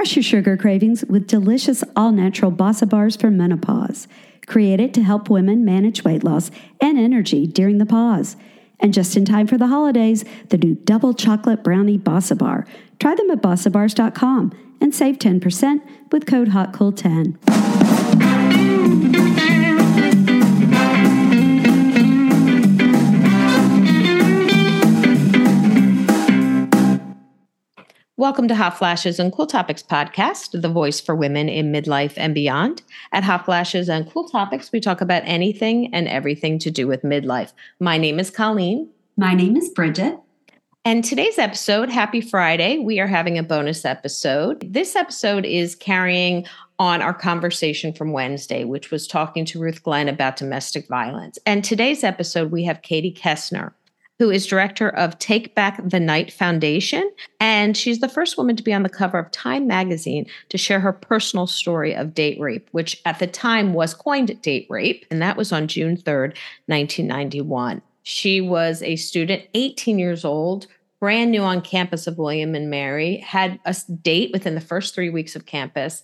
Crush 0.00 0.16
your 0.16 0.22
sugar 0.22 0.56
cravings 0.56 1.04
with 1.04 1.26
delicious 1.26 1.84
all 1.94 2.10
natural 2.10 2.50
Bossa 2.50 2.88
Bars 2.88 3.16
for 3.16 3.30
menopause. 3.30 4.08
Created 4.46 4.94
to 4.94 5.02
help 5.02 5.28
women 5.28 5.62
manage 5.62 6.04
weight 6.04 6.24
loss 6.24 6.50
and 6.80 6.98
energy 6.98 7.46
during 7.46 7.76
the 7.76 7.84
pause. 7.84 8.34
And 8.78 8.94
just 8.94 9.14
in 9.14 9.26
time 9.26 9.46
for 9.46 9.58
the 9.58 9.66
holidays, 9.66 10.24
the 10.48 10.56
new 10.56 10.74
double 10.74 11.12
chocolate 11.12 11.62
brownie 11.62 11.98
Bossa 11.98 12.38
Bar. 12.38 12.66
Try 12.98 13.14
them 13.14 13.30
at 13.30 13.42
bossabars.com 13.42 14.78
and 14.80 14.94
save 14.94 15.18
10% 15.18 15.82
with 16.10 16.24
code 16.24 16.48
HOTCOOL10. 16.48 17.36
Welcome 28.20 28.48
to 28.48 28.54
Hot 28.54 28.76
Flashes 28.76 29.18
and 29.18 29.32
Cool 29.32 29.46
Topics 29.46 29.82
podcast, 29.82 30.60
the 30.60 30.68
voice 30.68 31.00
for 31.00 31.16
women 31.16 31.48
in 31.48 31.72
midlife 31.72 32.12
and 32.18 32.34
beyond. 32.34 32.82
At 33.12 33.24
Hot 33.24 33.46
Flashes 33.46 33.88
and 33.88 34.12
Cool 34.12 34.28
Topics, 34.28 34.70
we 34.70 34.78
talk 34.78 35.00
about 35.00 35.22
anything 35.24 35.88
and 35.94 36.06
everything 36.06 36.58
to 36.58 36.70
do 36.70 36.86
with 36.86 37.00
midlife. 37.00 37.54
My 37.78 37.96
name 37.96 38.20
is 38.20 38.28
Colleen. 38.28 38.90
My 39.16 39.32
name 39.32 39.56
is 39.56 39.70
Bridget. 39.70 40.18
And 40.84 41.02
today's 41.02 41.38
episode, 41.38 41.88
Happy 41.88 42.20
Friday, 42.20 42.76
we 42.76 43.00
are 43.00 43.06
having 43.06 43.38
a 43.38 43.42
bonus 43.42 43.86
episode. 43.86 44.70
This 44.70 44.96
episode 44.96 45.46
is 45.46 45.74
carrying 45.74 46.44
on 46.78 47.00
our 47.00 47.14
conversation 47.14 47.94
from 47.94 48.12
Wednesday, 48.12 48.64
which 48.64 48.90
was 48.90 49.06
talking 49.06 49.46
to 49.46 49.58
Ruth 49.58 49.82
Glenn 49.82 50.10
about 50.10 50.36
domestic 50.36 50.88
violence. 50.88 51.38
And 51.46 51.64
today's 51.64 52.04
episode, 52.04 52.50
we 52.50 52.64
have 52.64 52.82
Katie 52.82 53.14
Koestner 53.14 53.72
who 54.20 54.30
is 54.30 54.46
director 54.46 54.90
of 54.90 55.18
Take 55.18 55.54
Back 55.54 55.80
the 55.82 55.98
Night 55.98 56.30
Foundation. 56.30 57.10
And 57.40 57.74
she's 57.74 58.00
the 58.00 58.08
first 58.08 58.36
woman 58.36 58.54
to 58.54 58.62
be 58.62 58.74
on 58.74 58.82
the 58.82 58.90
cover 58.90 59.18
of 59.18 59.30
Time 59.30 59.66
magazine 59.66 60.26
to 60.50 60.58
share 60.58 60.78
her 60.78 60.92
personal 60.92 61.46
story 61.46 61.94
of 61.96 62.12
date 62.12 62.38
rape, 62.38 62.68
which 62.72 63.00
at 63.06 63.18
the 63.18 63.26
time 63.26 63.72
was 63.72 63.94
coined 63.94 64.40
date 64.42 64.66
rape. 64.68 65.06
And 65.10 65.22
that 65.22 65.38
was 65.38 65.52
on 65.52 65.68
June 65.68 65.96
3rd, 65.96 66.36
1991. 66.66 67.80
She 68.02 68.42
was 68.42 68.82
a 68.82 68.96
student, 68.96 69.44
18 69.54 69.98
years 69.98 70.22
old, 70.22 70.66
brand 71.00 71.30
new 71.30 71.40
on 71.40 71.62
campus 71.62 72.06
of 72.06 72.18
William 72.18 72.54
and 72.54 72.68
Mary, 72.68 73.16
had 73.16 73.58
a 73.64 73.74
date 74.02 74.32
within 74.34 74.54
the 74.54 74.60
first 74.60 74.94
three 74.94 75.08
weeks 75.08 75.34
of 75.34 75.46
campus, 75.46 76.02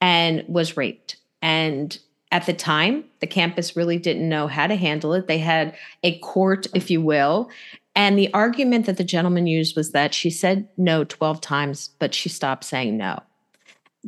and 0.00 0.44
was 0.46 0.76
raped. 0.76 1.16
And 1.42 1.98
at 2.32 2.46
the 2.46 2.52
time, 2.52 3.04
the 3.20 3.26
campus 3.26 3.76
really 3.76 3.98
didn't 3.98 4.28
know 4.28 4.46
how 4.46 4.66
to 4.66 4.74
handle 4.74 5.12
it. 5.14 5.28
They 5.28 5.38
had 5.38 5.74
a 6.02 6.18
court, 6.18 6.66
if 6.74 6.90
you 6.90 7.00
will. 7.00 7.50
And 7.94 8.18
the 8.18 8.32
argument 8.34 8.86
that 8.86 8.96
the 8.96 9.04
gentleman 9.04 9.46
used 9.46 9.76
was 9.76 9.92
that 9.92 10.12
she 10.12 10.28
said 10.28 10.68
no 10.76 11.04
12 11.04 11.40
times, 11.40 11.90
but 11.98 12.14
she 12.14 12.28
stopped 12.28 12.64
saying 12.64 12.96
no. 12.96 13.20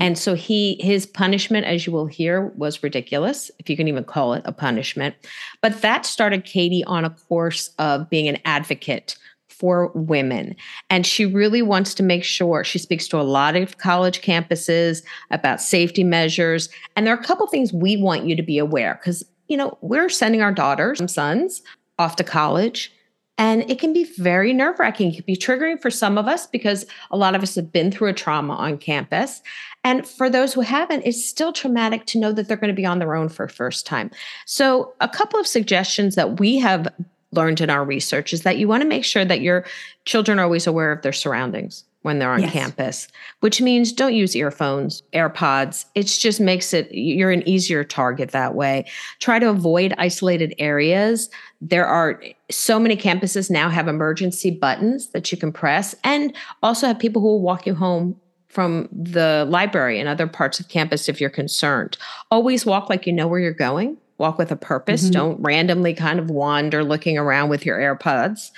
And 0.01 0.17
so 0.17 0.35
he 0.35 0.77
his 0.81 1.07
punishment, 1.07 1.67
as 1.67 1.87
you 1.87 1.93
will 1.93 2.07
hear, 2.07 2.47
was 2.57 2.83
ridiculous, 2.83 3.51
if 3.59 3.69
you 3.69 3.77
can 3.77 3.89
even 3.89 4.05
call 4.05 4.35
it 4.35 4.43
a 4.45 4.53
punishment. 4.53 5.15
But 5.61 5.81
that 5.83 6.07
started 6.07 6.45
Katie 6.45 6.85
on 6.85 7.05
a 7.05 7.11
course 7.11 7.75
of 7.79 8.09
being 8.09 8.29
an 8.29 8.39
advocate 8.45 9.17
for 9.59 9.89
women. 9.95 10.55
And 10.89 11.05
she 11.05 11.27
really 11.27 11.63
wants 11.63 11.95
to 11.95 12.03
make 12.03 12.25
sure 12.25 12.63
she 12.63 12.79
speaks 12.79 13.09
to 13.09 13.21
a 13.21 13.23
lot 13.23 13.57
of 13.57 13.79
college 13.79 14.23
campuses 14.23 15.03
about 15.31 15.61
safety 15.61 16.05
measures. 16.05 16.69
And 16.97 17.07
there 17.07 17.15
are 17.15 17.21
a 17.21 17.25
couple 17.25 17.47
things 17.49 17.73
we 17.73 17.97
want 17.97 18.25
you 18.25 18.37
to 18.37 18.43
be 18.43 18.59
aware 18.59 18.95
because, 18.95 19.25
you 19.49 19.57
know, 19.57 19.77
we're 19.81 20.09
sending 20.09 20.43
our 20.43 20.53
daughters 20.53 21.01
and 21.01 21.11
sons 21.11 21.63
off 21.99 22.17
to 22.17 22.25
college. 22.25 22.93
And 23.41 23.69
it 23.71 23.79
can 23.79 23.93
be 23.93 24.05
very 24.05 24.53
nerve 24.53 24.81
wracking. 24.81 25.13
It 25.13 25.15
can 25.17 25.25
be 25.25 25.37
triggering 25.37 25.81
for 25.81 25.91
some 25.91 26.19
of 26.19 26.27
us 26.27 26.47
because 26.47 26.87
a 27.13 27.17
lot 27.17 27.37
of 27.37 27.43
us 27.43 27.55
have 27.55 27.73
been 27.73 27.93
through 27.93 28.09
a 28.09 28.13
trauma 28.13 28.55
on 28.55 28.79
campus. 28.79 29.43
And 29.85 30.07
for 30.07 30.29
those 30.29 30.53
who 30.53 30.61
haven't, 30.61 31.03
it's 31.07 31.25
still 31.25 31.53
traumatic 31.53 32.05
to 32.07 32.19
know 32.19 32.33
that 32.33 32.49
they're 32.49 32.57
going 32.57 32.75
to 32.75 32.75
be 32.75 32.87
on 32.87 32.99
their 32.99 33.15
own 33.15 33.29
for 33.29 33.47
first 33.47 33.87
time. 33.87 34.11
So, 34.45 34.93
a 35.01 35.09
couple 35.09 35.39
of 35.39 35.47
suggestions 35.47 36.17
that 36.17 36.41
we 36.41 36.59
have 36.59 36.89
learned 37.33 37.61
in 37.61 37.71
our 37.71 37.85
research 37.85 38.33
is 38.33 38.43
that 38.43 38.59
you 38.59 38.69
want 38.69 38.83
to 38.83 38.89
make 38.89 39.05
sure 39.05 39.25
that 39.25 39.41
your 39.41 39.65
children 40.05 40.39
are 40.39 40.45
always 40.45 40.67
aware 40.67 40.93
of 40.93 41.03
their 41.03 41.13
surroundings 41.13 41.85
when 42.03 42.19
they're 42.19 42.33
on 42.33 42.41
yes. 42.41 42.53
campus, 42.53 43.09
which 43.41 43.61
means 43.61 43.93
don't 43.93 44.15
use 44.15 44.37
earphones, 44.37 45.03
AirPods. 45.13 45.85
It 45.95 46.05
just 46.05 46.41
makes 46.41 46.73
it, 46.73 46.89
you're 46.93 47.33
an 47.33 47.47
easier 47.47 47.83
target 47.85 48.31
that 48.31 48.55
way. 48.55 48.87
Try 49.19 49.39
to 49.39 49.51
avoid 49.51 49.95
isolated 49.99 50.55
areas. 50.59 51.29
There 51.61 51.87
are 51.87 52.23
so 52.51 52.79
many 52.79 52.97
campuses 52.97 53.51
now 53.51 53.69
have 53.69 53.89
emergency 53.89 54.51
buttons 54.51 55.09
that 55.09 55.31
you 55.33 55.39
can 55.39 55.53
press, 55.53 55.95
and 56.05 56.35
also 56.63 56.87
have 56.87 56.99
people 56.99 57.21
who 57.21 57.29
will 57.29 57.43
walk 57.43 57.67
you 57.67 57.75
home 57.75 58.19
from 58.49 58.89
the 58.91 59.47
library 59.51 60.01
and 60.01 60.09
other 60.09 60.27
parts 60.27 60.59
of 60.59 60.69
campus 60.69 61.09
if 61.09 61.21
you're 61.21 61.29
concerned. 61.29 61.99
Always 62.31 62.65
walk 62.65 62.89
like 62.89 63.07
you 63.07 63.13
know 63.13 63.27
where 63.27 63.41
you're 63.41 63.53
going 63.53 63.99
walk 64.19 64.39
with 64.39 64.53
a 64.53 64.57
purpose. 64.57 65.05
Mm-hmm. 65.05 65.13
Don't 65.13 65.41
randomly 65.41 65.95
kind 65.95 66.19
of 66.19 66.31
wander 66.31 66.85
looking 66.85 67.17
around 67.17 67.49
with 67.49 67.65
your 67.65 67.79
AirPods. 67.79 68.51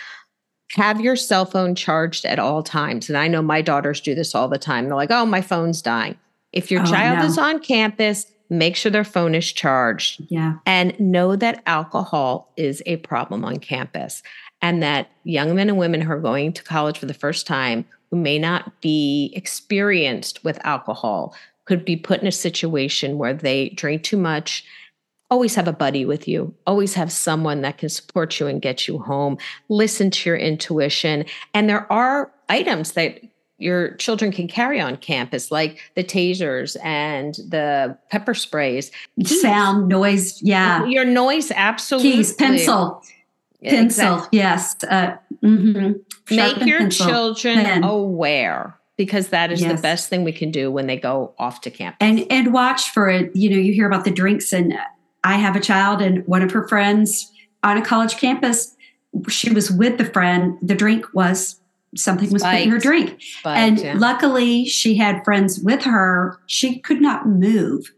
Have 0.72 1.00
your 1.00 1.16
cell 1.16 1.44
phone 1.44 1.74
charged 1.74 2.24
at 2.24 2.38
all 2.38 2.62
times. 2.62 3.08
And 3.08 3.18
I 3.18 3.28
know 3.28 3.42
my 3.42 3.60
daughters 3.60 4.00
do 4.00 4.14
this 4.14 4.34
all 4.34 4.48
the 4.48 4.58
time. 4.58 4.86
They're 4.86 4.94
like, 4.94 5.10
oh, 5.10 5.26
my 5.26 5.40
phone's 5.40 5.82
dying. 5.82 6.16
If 6.52 6.70
your 6.70 6.82
oh, 6.82 6.86
child 6.86 7.18
no. 7.18 7.24
is 7.24 7.38
on 7.38 7.60
campus, 7.60 8.26
make 8.48 8.76
sure 8.76 8.90
their 8.90 9.04
phone 9.04 9.34
is 9.34 9.52
charged. 9.52 10.22
Yeah. 10.28 10.54
And 10.66 10.98
know 10.98 11.36
that 11.36 11.62
alcohol 11.66 12.52
is 12.56 12.82
a 12.86 12.96
problem 12.98 13.44
on 13.44 13.58
campus 13.58 14.22
and 14.62 14.82
that 14.82 15.10
young 15.24 15.54
men 15.54 15.68
and 15.68 15.78
women 15.78 16.00
who 16.00 16.12
are 16.12 16.20
going 16.20 16.52
to 16.52 16.62
college 16.62 16.98
for 16.98 17.06
the 17.06 17.14
first 17.14 17.46
time 17.46 17.84
who 18.10 18.16
may 18.16 18.38
not 18.38 18.80
be 18.80 19.32
experienced 19.34 20.42
with 20.44 20.64
alcohol 20.64 21.34
could 21.64 21.84
be 21.84 21.96
put 21.96 22.20
in 22.20 22.26
a 22.26 22.32
situation 22.32 23.16
where 23.18 23.32
they 23.32 23.68
drink 23.70 24.02
too 24.02 24.16
much 24.16 24.64
always 25.30 25.54
have 25.54 25.68
a 25.68 25.72
buddy 25.72 26.04
with 26.04 26.26
you. 26.26 26.54
Always 26.66 26.94
have 26.94 27.12
someone 27.12 27.62
that 27.62 27.78
can 27.78 27.88
support 27.88 28.38
you 28.40 28.46
and 28.46 28.60
get 28.60 28.88
you 28.88 28.98
home. 28.98 29.38
Listen 29.68 30.10
to 30.10 30.30
your 30.30 30.36
intuition. 30.36 31.24
And 31.54 31.68
there 31.68 31.90
are 31.92 32.32
items 32.48 32.92
that 32.92 33.20
your 33.58 33.94
children 33.96 34.32
can 34.32 34.48
carry 34.48 34.80
on 34.80 34.96
campus 34.96 35.50
like 35.50 35.80
the 35.94 36.02
tasers 36.02 36.76
and 36.82 37.34
the 37.34 37.96
pepper 38.10 38.34
sprays. 38.34 38.90
Sound 39.24 39.88
noise 39.88 40.42
yeah. 40.42 40.84
Your 40.86 41.04
noise 41.04 41.52
absolutely. 41.54 42.12
Keys 42.12 42.32
pencil. 42.32 43.02
Pencil 43.62 44.14
exactly. 44.14 44.38
yes. 44.38 44.76
Uh, 44.84 45.16
mm-hmm. 45.42 45.92
make 46.34 46.66
your 46.66 46.78
pencil. 46.78 47.06
children 47.06 47.56
Pen. 47.56 47.84
aware 47.84 48.78
because 48.96 49.28
that 49.28 49.52
is 49.52 49.60
yes. 49.60 49.76
the 49.76 49.82
best 49.82 50.08
thing 50.08 50.24
we 50.24 50.32
can 50.32 50.50
do 50.50 50.70
when 50.70 50.86
they 50.86 50.96
go 50.96 51.34
off 51.38 51.60
to 51.60 51.70
campus. 51.70 51.98
And 52.00 52.26
and 52.30 52.54
watch 52.54 52.90
for 52.90 53.10
it. 53.10 53.36
You 53.36 53.50
know 53.50 53.58
you 53.58 53.74
hear 53.74 53.86
about 53.86 54.04
the 54.04 54.10
drinks 54.10 54.54
and 54.54 54.72
I 55.24 55.36
have 55.36 55.56
a 55.56 55.60
child 55.60 56.00
and 56.00 56.26
one 56.26 56.42
of 56.42 56.50
her 56.52 56.66
friends 56.68 57.30
on 57.62 57.76
a 57.76 57.84
college 57.84 58.16
campus, 58.16 58.74
she 59.28 59.52
was 59.52 59.70
with 59.70 59.98
the 59.98 60.04
friend. 60.04 60.56
The 60.62 60.74
drink 60.74 61.06
was 61.14 61.60
something 61.96 62.30
was 62.30 62.42
Spiked. 62.42 62.58
put 62.58 62.62
in 62.64 62.70
her 62.70 62.78
drink. 62.78 63.20
Spiked, 63.20 63.58
and 63.58 63.80
yeah. 63.80 63.94
luckily 63.98 64.64
she 64.64 64.96
had 64.96 65.24
friends 65.24 65.60
with 65.60 65.82
her. 65.82 66.38
She 66.46 66.78
could 66.78 67.00
not 67.00 67.28
move. 67.28 67.92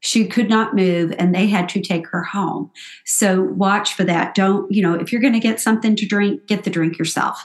She 0.00 0.26
could 0.26 0.48
not 0.48 0.74
move 0.74 1.14
and 1.18 1.34
they 1.34 1.46
had 1.46 1.68
to 1.70 1.80
take 1.80 2.06
her 2.08 2.24
home. 2.24 2.70
So 3.04 3.42
watch 3.42 3.94
for 3.94 4.04
that. 4.04 4.34
Don't, 4.34 4.70
you 4.72 4.82
know, 4.82 4.94
if 4.94 5.12
you're 5.12 5.20
going 5.20 5.32
to 5.32 5.40
get 5.40 5.60
something 5.60 5.94
to 5.96 6.06
drink, 6.06 6.46
get 6.46 6.64
the 6.64 6.70
drink 6.70 6.98
yourself. 6.98 7.44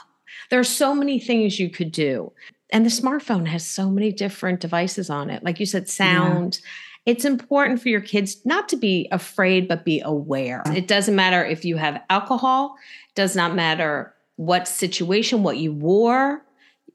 There 0.50 0.58
are 0.58 0.64
so 0.64 0.94
many 0.94 1.20
things 1.20 1.60
you 1.60 1.70
could 1.70 1.92
do. 1.92 2.32
And 2.70 2.84
the 2.84 2.90
smartphone 2.90 3.46
has 3.46 3.66
so 3.66 3.90
many 3.90 4.12
different 4.12 4.60
devices 4.60 5.08
on 5.08 5.30
it. 5.30 5.42
Like 5.44 5.60
you 5.60 5.66
said, 5.66 5.88
sound. 5.88 6.60
Yeah 6.62 6.70
it's 7.08 7.24
important 7.24 7.80
for 7.80 7.88
your 7.88 8.02
kids 8.02 8.36
not 8.44 8.68
to 8.68 8.76
be 8.76 9.08
afraid 9.10 9.66
but 9.66 9.82
be 9.82 10.02
aware. 10.04 10.62
It 10.66 10.86
doesn't 10.86 11.16
matter 11.16 11.42
if 11.42 11.64
you 11.64 11.78
have 11.78 12.02
alcohol 12.10 12.76
does 13.14 13.34
not 13.34 13.54
matter 13.54 14.14
what 14.36 14.68
situation 14.68 15.42
what 15.42 15.56
you 15.56 15.72
wore. 15.72 16.44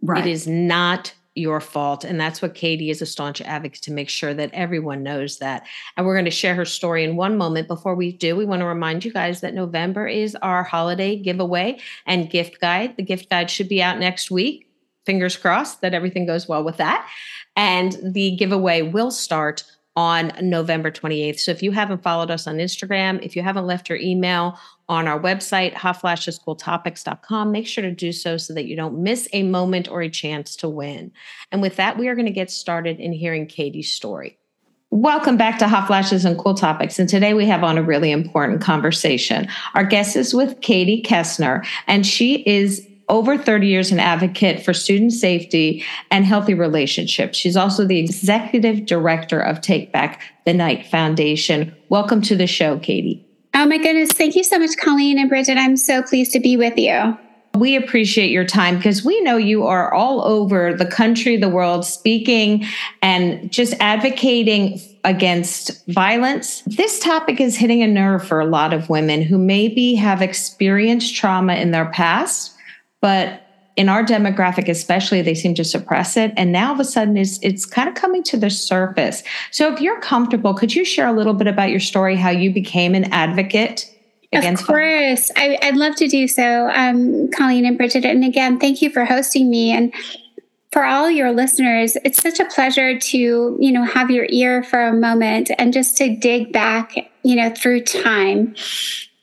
Right. 0.05 0.27
it 0.27 0.29
is 0.29 0.47
not 0.47 1.13
your 1.33 1.59
fault. 1.61 2.03
And 2.03 2.19
that's 2.19 2.41
what 2.41 2.53
katie 2.53 2.91
is 2.91 3.01
a 3.01 3.05
staunch 3.07 3.41
advocate 3.41 3.81
to 3.83 3.91
make 3.91 4.09
sure 4.09 4.33
that 4.35 4.51
everyone 4.53 5.01
knows 5.01 5.39
that. 5.39 5.65
And 5.97 6.05
we're 6.05 6.13
going 6.13 6.25
to 6.25 6.31
share 6.31 6.53
her 6.55 6.65
story 6.65 7.03
in 7.03 7.15
one 7.15 7.37
moment. 7.37 7.67
Before 7.67 7.95
we 7.95 8.11
do 8.11 8.35
we 8.35 8.45
want 8.45 8.59
to 8.59 8.67
remind 8.67 9.03
you 9.03 9.11
guys 9.11 9.41
that 9.41 9.55
november 9.55 10.05
is 10.05 10.35
our 10.43 10.61
holiday 10.63 11.15
giveaway 11.15 11.79
and 12.05 12.29
gift 12.29 12.61
guide. 12.61 12.97
The 12.97 13.03
gift 13.03 13.31
guide 13.31 13.49
should 13.49 13.67
be 13.67 13.81
out 13.81 13.97
next 13.97 14.29
week. 14.29 14.69
Fingers 15.07 15.35
crossed 15.37 15.81
that 15.81 15.95
everything 15.95 16.27
goes 16.27 16.47
well 16.47 16.63
with 16.63 16.77
that. 16.77 17.09
And 17.55 17.97
the 18.03 18.35
giveaway 18.35 18.83
will 18.83 19.09
start 19.09 19.63
on 19.95 20.31
November 20.41 20.89
28th. 20.89 21.39
So 21.39 21.51
if 21.51 21.61
you 21.61 21.71
haven't 21.71 22.01
followed 22.01 22.31
us 22.31 22.47
on 22.47 22.57
Instagram, 22.57 23.23
if 23.23 23.35
you 23.35 23.43
haven't 23.43 23.67
left 23.67 23.89
your 23.89 23.99
email 23.99 24.57
on 24.89 25.07
our 25.07 25.19
website, 25.19 25.73
hotflashescooltopics.com, 25.73 27.51
make 27.51 27.67
sure 27.67 27.83
to 27.83 27.91
do 27.91 28.11
so 28.11 28.37
so 28.37 28.53
that 28.53 28.65
you 28.65 28.75
don't 28.75 29.03
miss 29.03 29.27
a 29.33 29.43
moment 29.43 29.87
or 29.87 30.01
a 30.01 30.09
chance 30.09 30.55
to 30.57 30.69
win. 30.69 31.11
And 31.51 31.61
with 31.61 31.75
that, 31.75 31.97
we 31.97 32.07
are 32.07 32.15
going 32.15 32.25
to 32.25 32.31
get 32.31 32.49
started 32.49 32.99
in 32.99 33.13
hearing 33.13 33.45
Katie's 33.45 33.93
story. 33.93 34.37
Welcome 34.89 35.37
back 35.37 35.57
to 35.57 35.67
Hot 35.67 35.87
Flashes 35.87 36.23
and 36.23 36.37
Cool 36.37 36.53
Topics. 36.53 36.99
And 36.99 37.09
today 37.09 37.33
we 37.33 37.47
have 37.47 37.63
on 37.63 37.79
a 37.79 37.83
really 37.83 38.11
important 38.11 38.61
conversation. 38.61 39.47
Our 39.73 39.83
guest 39.83 40.15
is 40.15 40.35
with 40.35 40.61
Katie 40.61 41.01
Koestner, 41.01 41.65
and 41.87 42.05
she 42.05 42.43
is 42.47 42.87
over 43.13 43.37
30 43.37 43.67
years 43.67 43.91
an 43.91 43.99
advocate 43.99 44.65
for 44.65 44.73
student 44.73 45.13
safety 45.13 45.85
and 46.09 46.25
healthy 46.25 46.55
relationships. 46.55 47.37
She's 47.37 47.55
also 47.55 47.85
the 47.85 47.99
executive 47.99 48.87
director 48.87 49.39
of 49.39 49.61
Take 49.61 49.91
Back 49.91 50.19
the 50.45 50.53
Night 50.53 50.87
Foundation. 50.87 51.75
Welcome 51.89 52.23
to 52.23 52.35
the 52.35 52.47
show, 52.47 52.79
Katie. 52.79 53.23
Oh 53.53 53.67
my 53.67 53.77
goodness. 53.77 54.13
Thank 54.13 54.35
you 54.35 54.43
so 54.43 54.57
much, 54.57 54.75
Colleen 54.77 55.19
and 55.19 55.29
Bridget. 55.29 55.59
I'm 55.59 55.77
so 55.77 56.01
pleased 56.01 56.31
to 56.31 56.39
be 56.39 56.57
with 56.57 56.75
you. 56.75 57.15
We 57.53 57.75
appreciate 57.75 58.31
your 58.31 58.45
time 58.45 58.77
because 58.77 59.05
we 59.05 59.21
know 59.21 59.37
you 59.37 59.67
are 59.67 59.93
all 59.93 60.23
over 60.23 60.73
the 60.73 60.87
country, 60.87 61.37
the 61.37 61.49
world, 61.49 61.85
speaking 61.85 62.65
and 63.03 63.51
just 63.51 63.75
advocating 63.79 64.81
against 65.03 65.85
violence. 65.87 66.63
This 66.65 66.99
topic 66.99 67.39
is 67.39 67.55
hitting 67.57 67.83
a 67.83 67.87
nerve 67.87 68.27
for 68.27 68.39
a 68.39 68.47
lot 68.47 68.73
of 68.73 68.89
women 68.89 69.21
who 69.21 69.37
maybe 69.37 69.93
have 69.93 70.23
experienced 70.23 71.15
trauma 71.15 71.53
in 71.53 71.69
their 71.69 71.91
past, 71.91 72.52
but 73.03 73.41
in 73.75 73.89
our 73.89 74.01
demographic 74.01 74.69
especially 74.69 75.21
they 75.21 75.35
seem 75.35 75.53
to 75.55 75.63
suppress 75.65 76.15
it. 76.15 76.31
And 76.37 76.53
now 76.53 76.69
all 76.69 76.73
of 76.75 76.79
a 76.79 76.85
sudden 76.85 77.17
it's 77.17 77.37
it's 77.41 77.65
kind 77.65 77.89
of 77.89 77.95
coming 77.95 78.23
to 78.23 78.37
the 78.37 78.49
surface. 78.49 79.23
So 79.51 79.73
if 79.73 79.81
you're 79.81 79.99
comfortable 79.99 80.53
could 80.53 80.73
you 80.73 80.85
share 80.85 81.07
a 81.07 81.11
little 81.11 81.33
bit 81.33 81.47
about 81.47 81.69
your 81.69 81.81
story 81.81 82.15
how 82.15 82.29
you 82.29 82.49
became 82.49 82.95
an 82.95 83.11
advocate 83.11 83.93
against 84.31 84.61
of 84.63 84.67
course. 84.67 85.31
I, 85.35 85.59
would 85.63 85.75
love 85.75 85.95
to 85.97 86.07
do 86.07 86.29
so 86.29 86.69
um, 86.73 87.29
colleen 87.31 87.65
and 87.65 87.77
bridget. 87.77 88.05
And 88.05 88.23
again 88.23 88.57
thank 88.57 88.81
you 88.81 88.89
for 88.89 89.03
hosting 89.03 89.49
me. 89.49 89.71
And 89.71 89.93
for 90.71 90.85
all 90.85 91.09
your 91.09 91.33
listeners 91.33 91.97
it's 92.05 92.21
such 92.21 92.39
a 92.39 92.45
pleasure 92.45 92.97
to 92.97 93.17
you 93.59 93.71
know 93.71 93.83
have 93.83 94.09
your 94.09 94.27
ear 94.29 94.63
for 94.63 94.81
a 94.81 94.93
moment 94.93 95.51
and 95.57 95.73
just 95.73 95.97
to 95.97 96.15
dig 96.15 96.53
back 96.53 96.95
you 97.23 97.35
know 97.35 97.49
through 97.51 97.81
time 97.81 98.55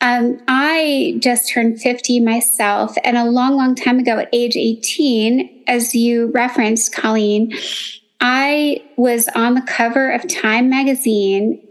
um, 0.00 0.40
I 0.48 1.16
just 1.18 1.50
turned 1.50 1.80
50 1.80 2.20
myself, 2.20 2.96
and 3.04 3.16
a 3.16 3.24
long, 3.24 3.56
long 3.56 3.74
time 3.74 3.98
ago 3.98 4.18
at 4.18 4.28
age 4.32 4.56
18, 4.56 5.64
as 5.66 5.94
you 5.94 6.30
referenced, 6.32 6.94
Colleen, 6.94 7.52
I 8.20 8.82
was 8.96 9.28
on 9.34 9.54
the 9.54 9.62
cover 9.62 10.10
of 10.10 10.26
Time 10.28 10.70
magazine 10.70 11.66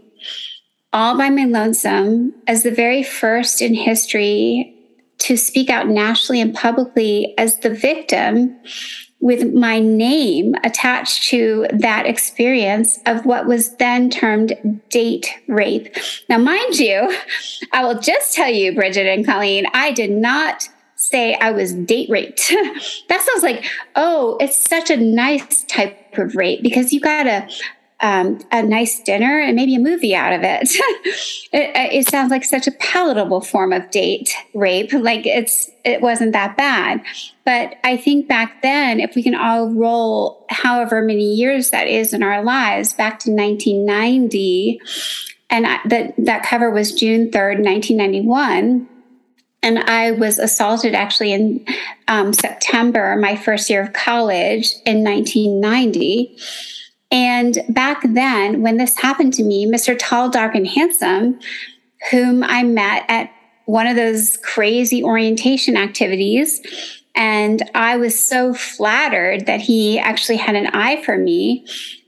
all 0.92 1.16
by 1.16 1.30
my 1.30 1.44
lonesome 1.44 2.34
as 2.46 2.62
the 2.62 2.70
very 2.70 3.02
first 3.02 3.62
in 3.62 3.74
history 3.74 4.74
to 5.18 5.36
speak 5.36 5.70
out 5.70 5.88
nationally 5.88 6.40
and 6.40 6.54
publicly 6.54 7.34
as 7.38 7.58
the 7.58 7.70
victim 7.70 8.58
with 9.20 9.52
my 9.52 9.78
name 9.78 10.54
attached 10.64 11.24
to 11.24 11.66
that 11.72 12.06
experience 12.06 12.98
of 13.06 13.26
what 13.26 13.46
was 13.46 13.76
then 13.76 14.08
termed 14.08 14.80
date 14.88 15.30
rape. 15.46 15.94
Now, 16.28 16.38
mind 16.38 16.78
you, 16.78 17.14
I 17.72 17.84
will 17.84 18.00
just 18.00 18.34
tell 18.34 18.50
you, 18.50 18.74
Bridget 18.74 19.06
and 19.06 19.24
Colleen, 19.24 19.66
I 19.74 19.92
did 19.92 20.10
not 20.10 20.68
say 20.96 21.34
I 21.34 21.50
was 21.50 21.72
date 21.72 22.08
raped. 22.10 22.48
that 23.08 23.20
sounds 23.22 23.42
like, 23.42 23.64
oh, 23.96 24.36
it's 24.40 24.62
such 24.62 24.90
a 24.90 24.96
nice 24.96 25.64
type 25.64 26.18
of 26.18 26.34
rape 26.34 26.62
because 26.62 26.92
you 26.92 27.00
got 27.00 27.24
to 27.24 27.48
um, 28.00 28.40
a 28.50 28.62
nice 28.62 29.00
dinner 29.00 29.38
and 29.38 29.54
maybe 29.54 29.74
a 29.74 29.78
movie 29.78 30.14
out 30.14 30.32
of 30.32 30.42
it. 30.42 30.62
it. 31.52 31.94
it. 31.94 32.08
sounds 32.08 32.30
like 32.30 32.44
such 32.44 32.66
a 32.66 32.72
palatable 32.72 33.42
form 33.42 33.72
of 33.72 33.90
date 33.90 34.34
rape. 34.54 34.92
Like 34.92 35.26
it's 35.26 35.70
it 35.84 36.00
wasn't 36.00 36.32
that 36.32 36.56
bad. 36.56 37.02
But 37.44 37.76
I 37.84 37.96
think 37.96 38.28
back 38.28 38.62
then, 38.62 39.00
if 39.00 39.14
we 39.14 39.22
can 39.22 39.34
all 39.34 39.70
roll 39.70 40.46
however 40.48 41.02
many 41.02 41.34
years 41.34 41.70
that 41.70 41.88
is 41.88 42.12
in 42.12 42.22
our 42.22 42.42
lives 42.42 42.94
back 42.94 43.18
to 43.20 43.30
1990, 43.30 44.80
and 45.50 45.64
that 45.64 46.14
that 46.18 46.42
cover 46.44 46.70
was 46.70 46.92
June 46.92 47.30
3rd, 47.30 47.62
1991 47.64 48.88
and 49.62 49.78
I 49.78 50.12
was 50.12 50.38
assaulted 50.38 50.94
actually 50.94 51.32
in 51.32 51.64
um, 52.08 52.32
September, 52.32 53.16
my 53.16 53.36
first 53.36 53.68
year 53.68 53.82
of 53.82 53.92
college 53.92 54.72
in 54.86 55.04
1990. 55.04 56.36
And 57.10 57.58
back 57.68 58.02
then, 58.04 58.62
when 58.62 58.76
this 58.76 58.96
happened 58.98 59.34
to 59.34 59.42
me, 59.42 59.66
Mr. 59.66 59.96
Tall, 59.98 60.30
Dark, 60.30 60.54
and 60.54 60.66
Handsome, 60.66 61.40
whom 62.10 62.44
I 62.44 62.62
met 62.62 63.04
at 63.08 63.30
one 63.64 63.86
of 63.86 63.96
those 63.96 64.36
crazy 64.38 65.02
orientation 65.02 65.76
activities, 65.76 66.60
and 67.14 67.68
I 67.74 67.96
was 67.96 68.18
so 68.18 68.54
flattered 68.54 69.46
that 69.46 69.60
he 69.60 69.98
actually 69.98 70.36
had 70.36 70.54
an 70.54 70.68
eye 70.68 71.02
for 71.02 71.18
me. 71.18 71.66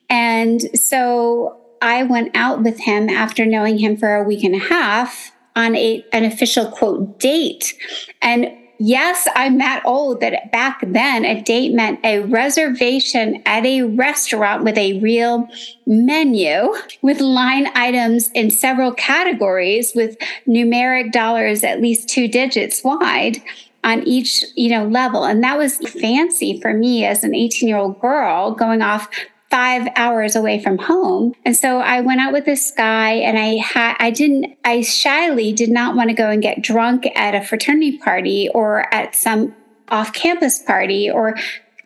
And 0.08 0.60
so 0.78 1.60
I 1.80 2.04
went 2.04 2.36
out 2.36 2.62
with 2.62 2.78
him 2.78 3.08
after 3.08 3.44
knowing 3.44 3.78
him 3.78 3.96
for 3.96 4.14
a 4.14 4.22
week 4.22 4.44
and 4.44 4.54
a 4.54 4.58
half 4.58 5.32
on 5.56 5.74
a, 5.74 6.04
an 6.12 6.24
official 6.24 6.70
quote 6.70 7.18
date. 7.18 7.74
And 8.22 8.50
Yes, 8.84 9.28
I'm 9.36 9.58
that 9.58 9.84
old 9.84 10.16
oh, 10.16 10.18
that 10.18 10.50
back 10.50 10.82
then 10.84 11.24
a 11.24 11.40
date 11.40 11.72
meant 11.72 12.00
a 12.04 12.18
reservation 12.18 13.40
at 13.46 13.64
a 13.64 13.82
restaurant 13.82 14.64
with 14.64 14.76
a 14.76 14.98
real 14.98 15.48
menu 15.86 16.74
with 17.00 17.20
line 17.20 17.68
items 17.76 18.28
in 18.32 18.50
several 18.50 18.92
categories 18.92 19.92
with 19.94 20.18
numeric 20.48 21.12
dollars 21.12 21.62
at 21.62 21.80
least 21.80 22.08
two 22.08 22.26
digits 22.26 22.82
wide 22.82 23.40
on 23.84 24.02
each 24.02 24.44
you 24.56 24.68
know 24.68 24.84
level. 24.88 25.22
And 25.22 25.44
that 25.44 25.56
was 25.56 25.76
fancy 25.76 26.60
for 26.60 26.74
me 26.74 27.04
as 27.04 27.22
an 27.22 27.36
18 27.36 27.68
year 27.68 27.78
old 27.78 28.00
girl 28.00 28.50
going 28.50 28.82
off 28.82 29.08
five 29.52 29.86
hours 29.96 30.34
away 30.34 30.58
from 30.62 30.78
home. 30.78 31.34
And 31.44 31.54
so 31.54 31.76
I 31.76 32.00
went 32.00 32.22
out 32.22 32.32
with 32.32 32.46
this 32.46 32.72
guy 32.74 33.10
and 33.10 33.38
I 33.38 33.56
had, 33.56 33.96
I 34.00 34.10
didn't, 34.10 34.56
I 34.64 34.80
shyly 34.80 35.52
did 35.52 35.68
not 35.68 35.94
want 35.94 36.08
to 36.08 36.14
go 36.14 36.30
and 36.30 36.40
get 36.40 36.62
drunk 36.62 37.06
at 37.14 37.34
a 37.34 37.44
fraternity 37.44 37.98
party 37.98 38.48
or 38.54 38.92
at 38.94 39.14
some 39.14 39.54
off 39.88 40.14
campus 40.14 40.58
party, 40.58 41.10
or 41.10 41.36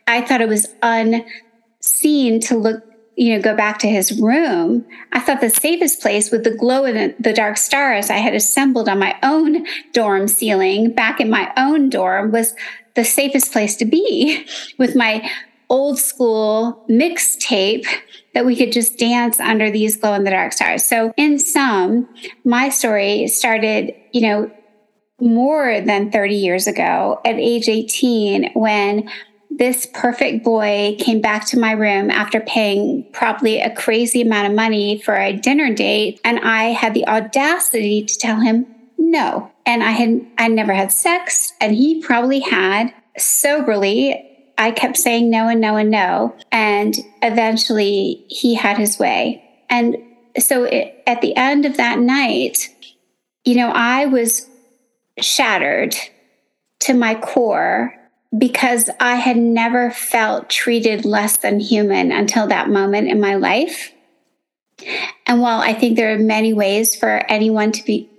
I 0.06 0.20
thought 0.20 0.40
it 0.40 0.48
was 0.48 0.68
unseen 0.80 2.40
to 2.42 2.56
look 2.56 2.84
you 3.16 3.34
know, 3.34 3.42
go 3.42 3.56
back 3.56 3.78
to 3.78 3.88
his 3.88 4.20
room, 4.20 4.84
I 5.10 5.20
thought 5.20 5.40
the 5.40 5.48
safest 5.48 6.02
place 6.02 6.30
with 6.30 6.44
the 6.44 6.54
glow 6.54 6.84
in 6.84 7.14
the 7.18 7.32
dark 7.32 7.56
stars 7.56 8.10
I 8.10 8.18
had 8.18 8.34
assembled 8.34 8.90
on 8.90 8.98
my 8.98 9.16
own 9.22 9.66
dorm 9.94 10.28
ceiling 10.28 10.92
back 10.92 11.18
in 11.18 11.30
my 11.30 11.50
own 11.56 11.88
dorm 11.88 12.30
was 12.30 12.54
the 12.94 13.06
safest 13.06 13.52
place 13.52 13.74
to 13.76 13.86
be 13.86 14.46
with 14.78 14.94
my 14.94 15.30
old 15.68 15.98
school 15.98 16.84
mixtape 16.88 17.86
that 18.34 18.46
we 18.46 18.56
could 18.56 18.72
just 18.72 18.98
dance 18.98 19.40
under 19.40 19.70
these 19.70 19.96
glow 19.96 20.14
in 20.14 20.24
the 20.24 20.30
dark 20.30 20.52
stars. 20.52 20.84
So, 20.84 21.12
in 21.16 21.38
sum, 21.38 22.08
my 22.44 22.68
story 22.68 23.26
started, 23.28 23.94
you 24.12 24.20
know, 24.22 24.50
more 25.20 25.80
than 25.80 26.10
30 26.10 26.34
years 26.34 26.66
ago 26.66 27.20
at 27.24 27.36
age 27.36 27.68
18 27.68 28.52
when 28.54 29.10
this 29.50 29.86
perfect 29.94 30.44
boy 30.44 30.96
came 30.98 31.20
back 31.20 31.46
to 31.46 31.58
my 31.58 31.72
room 31.72 32.10
after 32.10 32.40
paying 32.40 33.06
probably 33.12 33.60
a 33.60 33.74
crazy 33.74 34.20
amount 34.20 34.48
of 34.48 34.54
money 34.54 34.98
for 34.98 35.14
a 35.14 35.32
dinner 35.32 35.72
date 35.72 36.20
and 36.24 36.38
I 36.40 36.64
had 36.64 36.92
the 36.92 37.08
audacity 37.08 38.04
to 38.04 38.18
tell 38.18 38.40
him 38.40 38.66
no. 38.98 39.50
And 39.64 39.82
I 39.82 39.92
had 39.92 40.26
I 40.36 40.48
never 40.48 40.74
had 40.74 40.92
sex 40.92 41.52
and 41.60 41.74
he 41.74 42.02
probably 42.02 42.40
had 42.40 42.92
soberly 43.16 44.35
I 44.58 44.70
kept 44.70 44.96
saying 44.96 45.30
no 45.30 45.48
and 45.48 45.60
no 45.60 45.76
and 45.76 45.90
no. 45.90 46.34
And 46.50 46.96
eventually 47.22 48.24
he 48.28 48.54
had 48.54 48.78
his 48.78 48.98
way. 48.98 49.42
And 49.68 49.96
so 50.38 50.64
it, 50.64 51.02
at 51.06 51.20
the 51.20 51.36
end 51.36 51.66
of 51.66 51.76
that 51.76 51.98
night, 51.98 52.68
you 53.44 53.54
know, 53.56 53.70
I 53.70 54.06
was 54.06 54.48
shattered 55.18 55.94
to 56.80 56.94
my 56.94 57.14
core 57.14 57.94
because 58.36 58.90
I 59.00 59.16
had 59.16 59.36
never 59.36 59.90
felt 59.90 60.50
treated 60.50 61.04
less 61.04 61.38
than 61.38 61.60
human 61.60 62.12
until 62.12 62.48
that 62.48 62.68
moment 62.68 63.08
in 63.08 63.20
my 63.20 63.36
life. 63.36 63.92
And 65.26 65.40
while 65.40 65.60
I 65.60 65.72
think 65.72 65.96
there 65.96 66.14
are 66.14 66.18
many 66.18 66.52
ways 66.52 66.94
for 66.94 67.22
anyone 67.28 67.72
to 67.72 67.84
be 67.84 68.10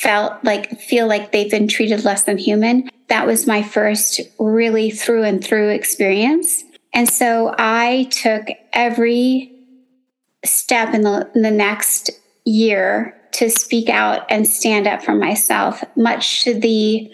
felt 0.00 0.42
like 0.44 0.80
feel 0.80 1.06
like 1.06 1.30
they've 1.30 1.50
been 1.50 1.68
treated 1.68 2.04
less 2.04 2.22
than 2.22 2.38
human, 2.38 2.88
that 3.08 3.26
was 3.26 3.46
my 3.46 3.62
first 3.62 4.20
really 4.38 4.90
through 4.90 5.24
and 5.24 5.44
through 5.44 5.68
experience. 5.68 6.64
And 6.94 7.06
so 7.08 7.54
I 7.58 8.08
took 8.10 8.46
every 8.72 9.52
step 10.42 10.94
in 10.94 11.02
the, 11.02 11.30
in 11.34 11.42
the 11.42 11.50
next 11.50 12.10
year 12.46 13.14
to 13.32 13.50
speak 13.50 13.90
out 13.90 14.24
and 14.30 14.48
stand 14.48 14.86
up 14.86 15.02
for 15.02 15.14
myself, 15.14 15.84
much 15.96 16.44
to 16.44 16.58
the, 16.58 17.12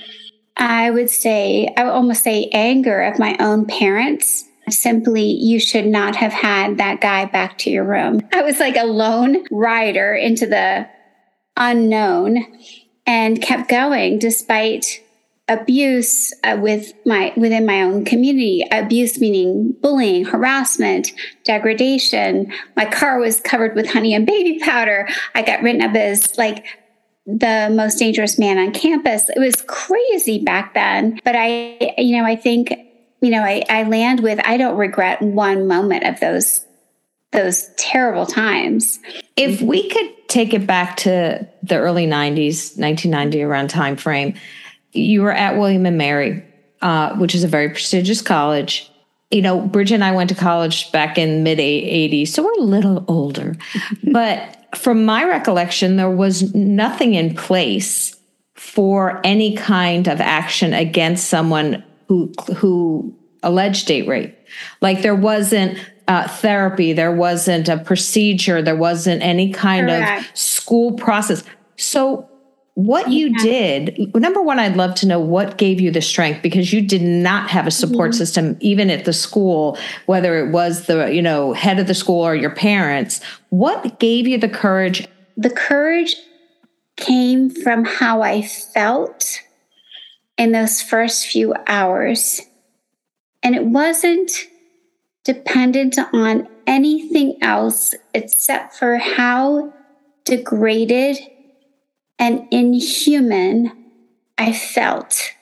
I 0.57 0.91
would 0.91 1.11
say, 1.11 1.69
I 1.77 1.85
would 1.85 1.91
almost 1.91 2.23
say 2.23 2.49
anger 2.53 3.03
of 3.03 3.19
my 3.19 3.37
own 3.41 3.67
parents. 3.67 4.45
Simply, 4.69 5.25
you 5.25 5.61
should 5.61 5.87
not 5.87 6.17
have 6.17 6.33
had 6.33 6.79
that 6.79 7.01
guy 7.01 7.25
back 7.25 7.59
to 7.59 7.71
your 7.71 7.85
room. 7.85 8.21
I 8.33 8.43
was 8.43 8.59
like 8.61 8.77
a 8.77 8.87
lone 8.87 9.45
rider 9.51 10.15
into 10.15 10.47
the 10.47 10.89
unknown 11.57 12.45
and 13.07 13.43
kept 13.43 13.69
going 13.69 14.19
despite 14.19 15.03
abuse 15.49 16.33
uh, 16.43 16.59
with 16.61 16.93
my 17.05 17.33
within 17.37 17.65
my 17.65 17.81
own 17.83 18.05
community 18.05 18.67
abuse 18.73 19.21
meaning 19.21 19.73
bullying 19.81 20.25
harassment 20.25 21.13
degradation 21.45 22.53
my 22.75 22.85
car 22.85 23.21
was 23.21 23.41
covered 23.41 23.77
with 23.77 23.89
honey 23.89 24.13
and 24.13 24.27
baby 24.27 24.59
powder 24.59 25.09
i 25.37 25.43
got 25.43 25.63
written 25.63 25.83
up 25.83 25.95
as 25.95 26.37
like 26.37 26.67
the 27.27 27.69
most 27.73 27.99
dangerous 27.99 28.39
man 28.39 28.57
on 28.57 28.73
campus. 28.73 29.29
It 29.29 29.41
was 29.41 29.63
crazy 29.63 30.39
back 30.39 30.75
then. 30.75 31.19
But 31.25 31.35
I, 31.37 31.95
you 31.99 32.17
know, 32.17 32.25
I 32.25 32.37
think, 32.37 32.73
you 33.21 33.31
know, 33.31 33.43
I, 33.43 33.65
I 33.69 33.83
land 33.83 34.21
with 34.21 34.39
I 34.45 34.57
don't 34.57 34.77
regret 34.77 35.21
one 35.21 35.67
moment 35.67 36.05
of 36.05 36.21
those 36.21 36.65
those 37.37 37.69
terrible 37.77 38.27
times. 38.27 38.99
If 39.37 39.61
we 39.61 39.89
could 39.89 40.29
take 40.29 40.55
it 40.55 40.67
back 40.67 40.97
to 40.99 41.47
the 41.63 41.77
early 41.77 42.07
90s, 42.07 42.77
1990 42.79 43.43
around 43.43 43.69
time 43.69 43.97
frame, 43.97 44.35
you 44.93 45.23
were 45.23 45.33
at 45.33 45.57
William 45.57 45.87
and 45.87 45.99
Mary, 45.99 46.43
uh, 46.81 47.15
which 47.17 47.35
is 47.35 47.45
a 47.45 47.49
very 47.49 47.69
prestigious 47.69 48.23
college. 48.23 48.91
You 49.31 49.43
know, 49.43 49.61
Bridget 49.61 49.95
and 49.95 50.05
I 50.05 50.13
went 50.13 50.31
to 50.31 50.35
college 50.35 50.91
back 50.93 51.19
in 51.19 51.43
mid 51.43 51.59
80s, 51.59 52.29
so 52.29 52.43
we're 52.43 52.59
a 52.59 52.65
little 52.65 53.05
older. 53.07 53.55
but 54.13 54.67
from 54.75 55.05
my 55.05 55.25
recollection, 55.25 55.97
there 55.97 56.11
was 56.11 56.55
nothing 56.55 57.15
in 57.15 57.35
place 57.35 58.17
for 58.55 59.21
any 59.25 59.55
kind 59.55 60.09
of 60.09 60.21
action 60.21 60.73
against 60.73 61.29
someone 61.29 61.85
who 62.09 62.33
who 62.57 63.15
alleged 63.43 63.87
date 63.87 64.09
rape. 64.09 64.37
Like 64.81 65.03
there 65.03 65.15
wasn't 65.15 65.79
uh, 66.09 66.29
therapy, 66.29 66.93
there 66.93 67.13
wasn't 67.13 67.69
a 67.69 67.79
procedure, 67.79 68.63
there 68.63 68.77
wasn't 68.77 69.23
any 69.23 69.53
kind 69.53 69.89
Correct. 69.89 70.31
of 70.31 70.37
school 70.37 70.93
process. 70.93 71.43
So, 71.77 72.29
what 72.75 73.11
you 73.11 73.35
did, 73.39 74.15
number 74.15 74.43
one, 74.43 74.59
I'd 74.59 74.77
love 74.77 74.95
to 74.97 75.07
know 75.07 75.19
what 75.19 75.57
gave 75.57 75.81
you 75.81 75.91
the 75.91 76.03
strength 76.03 76.43
because 76.43 76.75
you 76.75 76.83
did 76.83 77.01
not 77.01 77.49
have 77.49 77.67
a 77.67 77.71
support 77.71 78.11
mm-hmm. 78.11 78.19
system, 78.19 78.57
even 78.61 78.91
at 78.91 79.07
the 79.07 79.15
school, 79.15 79.79
whether 80.05 80.39
it 80.39 80.53
was 80.53 80.87
the 80.87 81.07
you 81.07 81.23
know 81.23 81.55
head 81.55 81.79
of 81.79 81.87
the 81.87 81.95
school 81.95 82.21
or 82.21 82.35
your 82.35 82.55
parents. 82.55 83.23
What 83.49 83.99
gave 83.99 84.29
you 84.29 84.37
the 84.37 84.49
courage? 84.49 85.09
The 85.39 85.51
courage 85.51 86.17
came 86.97 87.49
from 87.49 87.87
how 87.87 88.21
I 88.21 88.43
felt 88.43 89.41
in 90.37 90.53
those 90.53 90.83
first 90.83 91.27
few 91.27 91.55
hours, 91.67 92.43
and 93.43 93.55
it 93.55 93.65
wasn't 93.65 94.31
dependent 95.27 95.99
on 96.13 96.47
anything 96.69 97.37
else 97.43 97.97
except 98.15 98.77
for 98.77 98.97
how 98.97 99.75
degraded 100.25 101.19
and 102.17 102.47
inhuman 102.53 103.73
I 104.39 104.53
felt. 104.53 105.33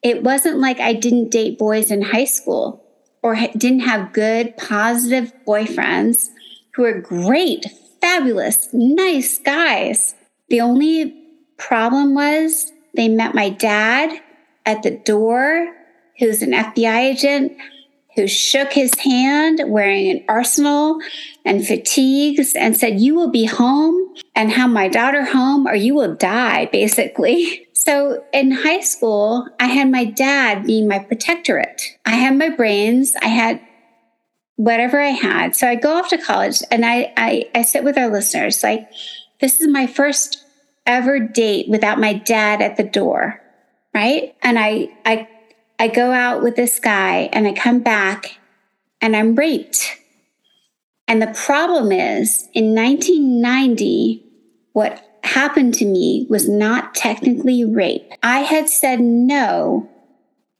It 0.00 0.22
wasn't 0.22 0.58
like 0.58 0.78
I 0.78 0.92
didn't 0.92 1.30
date 1.30 1.58
boys 1.58 1.90
in 1.90 2.02
high 2.02 2.24
school 2.24 2.84
or 3.20 3.34
didn't 3.34 3.80
have 3.80 4.12
good, 4.12 4.56
positive 4.56 5.32
boyfriends 5.44 6.28
who 6.74 6.82
were 6.82 7.00
great, 7.00 7.66
fabulous, 8.00 8.68
nice 8.72 9.40
guys. 9.40 10.14
The 10.48 10.60
only 10.60 11.16
problem 11.58 12.14
was 12.14 12.70
they 12.94 13.08
met 13.08 13.34
my 13.34 13.50
dad 13.50 14.20
at 14.64 14.84
the 14.84 14.92
door, 14.92 15.74
who's 16.18 16.42
an 16.42 16.52
FBI 16.52 16.98
agent 16.98 17.52
who 18.20 18.28
shook 18.28 18.72
his 18.72 18.92
hand 18.98 19.62
wearing 19.66 20.10
an 20.10 20.24
arsenal 20.28 21.00
and 21.44 21.66
fatigues 21.66 22.54
and 22.54 22.76
said, 22.76 23.00
You 23.00 23.14
will 23.14 23.30
be 23.30 23.46
home 23.46 24.14
and 24.34 24.52
have 24.52 24.70
my 24.70 24.88
daughter 24.88 25.24
home 25.24 25.66
or 25.66 25.74
you 25.74 25.94
will 25.94 26.14
die, 26.14 26.66
basically. 26.66 27.66
So 27.80 28.22
in 28.34 28.50
high 28.50 28.80
school, 28.80 29.48
I 29.58 29.68
had 29.68 29.90
my 29.90 30.04
dad 30.04 30.66
being 30.66 30.86
my 30.86 30.98
protectorate. 30.98 31.80
I 32.04 32.10
had 32.10 32.36
my 32.36 32.50
brains, 32.50 33.14
I 33.22 33.28
had 33.28 33.58
whatever 34.56 35.00
I 35.00 35.08
had. 35.08 35.56
So 35.56 35.66
I 35.66 35.76
go 35.76 35.96
off 35.96 36.10
to 36.10 36.18
college 36.18 36.62
and 36.70 36.84
I, 36.84 37.10
I, 37.16 37.48
I 37.54 37.62
sit 37.62 37.82
with 37.82 37.96
our 37.96 38.10
listeners 38.10 38.62
like, 38.62 38.86
this 39.40 39.62
is 39.62 39.66
my 39.66 39.86
first 39.86 40.44
ever 40.84 41.18
date 41.18 41.70
without 41.70 41.98
my 41.98 42.12
dad 42.12 42.60
at 42.60 42.76
the 42.76 42.82
door, 42.82 43.40
right? 43.94 44.36
And 44.42 44.58
I, 44.58 44.90
I 45.06 45.26
I 45.80 45.88
go 45.88 46.12
out 46.12 46.42
with 46.42 46.56
this 46.56 46.78
guy 46.78 47.30
and 47.32 47.48
I 47.48 47.54
come 47.54 47.80
back 47.80 48.38
and 49.00 49.16
I'm 49.16 49.34
raped. 49.34 49.96
And 51.08 51.22
the 51.22 51.34
problem 51.34 51.90
is 51.90 52.46
in 52.52 52.74
1990, 52.74 54.22
what 54.74 55.02
happened 55.24 55.72
to 55.74 55.86
me 55.86 56.26
was 56.28 56.46
not 56.46 56.94
technically 56.94 57.64
rape. 57.64 58.12
I 58.22 58.40
had 58.40 58.68
said 58.68 59.00
no. 59.00 59.88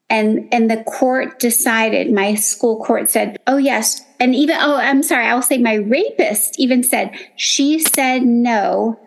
And, 0.08 0.48
and 0.52 0.70
the 0.70 0.82
court 0.84 1.38
decided, 1.38 2.10
my 2.10 2.34
school 2.34 2.82
court 2.82 3.10
said, 3.10 3.38
oh, 3.46 3.58
yes. 3.58 4.00
And 4.18 4.34
even, 4.34 4.56
oh, 4.58 4.76
I'm 4.76 5.02
sorry, 5.02 5.26
I'll 5.26 5.42
say 5.42 5.58
my 5.58 5.74
rapist 5.74 6.58
even 6.58 6.82
said, 6.82 7.12
she 7.36 7.78
said 7.78 8.22
no 8.22 8.98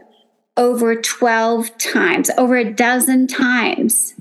over 0.58 0.96
12 0.96 1.76
times, 1.80 2.30
over 2.38 2.56
a 2.56 2.72
dozen 2.72 3.26
times. 3.26 4.14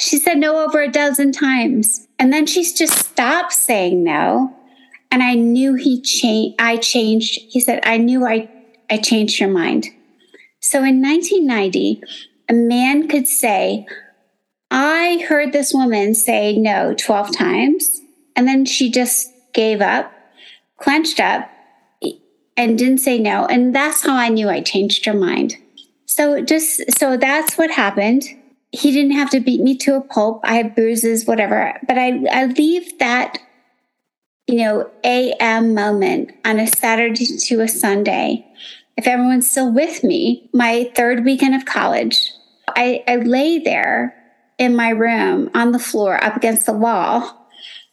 She 0.00 0.18
said 0.18 0.38
no 0.38 0.64
over 0.64 0.80
a 0.80 0.90
dozen 0.90 1.30
times. 1.30 2.08
And 2.18 2.32
then 2.32 2.46
she's 2.46 2.72
just 2.72 2.98
stopped 2.98 3.52
saying 3.52 4.02
no. 4.02 4.56
And 5.10 5.22
I 5.22 5.34
knew 5.34 5.74
he 5.74 6.00
changed, 6.00 6.56
I 6.58 6.78
changed. 6.78 7.38
He 7.50 7.60
said, 7.60 7.80
I 7.84 7.98
knew 7.98 8.26
I, 8.26 8.48
I 8.88 8.96
changed 8.96 9.38
your 9.38 9.50
mind. 9.50 9.88
So 10.60 10.78
in 10.78 11.02
1990, 11.02 12.02
a 12.48 12.54
man 12.54 13.08
could 13.08 13.28
say, 13.28 13.86
I 14.70 15.22
heard 15.28 15.52
this 15.52 15.74
woman 15.74 16.14
say 16.14 16.56
no 16.56 16.94
12 16.94 17.36
times. 17.36 18.00
And 18.34 18.48
then 18.48 18.64
she 18.64 18.90
just 18.90 19.28
gave 19.52 19.82
up, 19.82 20.10
clenched 20.78 21.20
up, 21.20 21.50
and 22.56 22.78
didn't 22.78 22.98
say 22.98 23.18
no. 23.18 23.44
And 23.44 23.74
that's 23.74 24.02
how 24.02 24.16
I 24.16 24.30
knew 24.30 24.48
I 24.48 24.62
changed 24.62 25.04
her 25.04 25.14
mind. 25.14 25.56
So 26.06 26.40
just 26.40 26.98
so 26.98 27.18
that's 27.18 27.58
what 27.58 27.70
happened 27.70 28.24
he 28.72 28.92
didn't 28.92 29.12
have 29.12 29.30
to 29.30 29.40
beat 29.40 29.60
me 29.60 29.76
to 29.78 29.96
a 29.96 30.00
pulp. 30.00 30.40
I 30.44 30.54
had 30.54 30.74
bruises, 30.74 31.26
whatever. 31.26 31.78
But 31.86 31.98
I, 31.98 32.24
I 32.30 32.46
leave 32.46 32.98
that, 32.98 33.38
you 34.46 34.58
know, 34.58 34.90
AM 35.02 35.74
moment 35.74 36.32
on 36.44 36.60
a 36.60 36.66
Saturday 36.66 37.26
to 37.26 37.60
a 37.60 37.68
Sunday. 37.68 38.46
If 38.96 39.06
everyone's 39.06 39.50
still 39.50 39.72
with 39.72 40.04
me, 40.04 40.48
my 40.52 40.90
third 40.94 41.24
weekend 41.24 41.54
of 41.54 41.64
college, 41.64 42.30
I, 42.68 43.02
I 43.08 43.16
lay 43.16 43.58
there 43.58 44.14
in 44.58 44.76
my 44.76 44.90
room 44.90 45.50
on 45.54 45.72
the 45.72 45.78
floor 45.78 46.22
up 46.22 46.36
against 46.36 46.66
the 46.66 46.72
wall, 46.72 47.48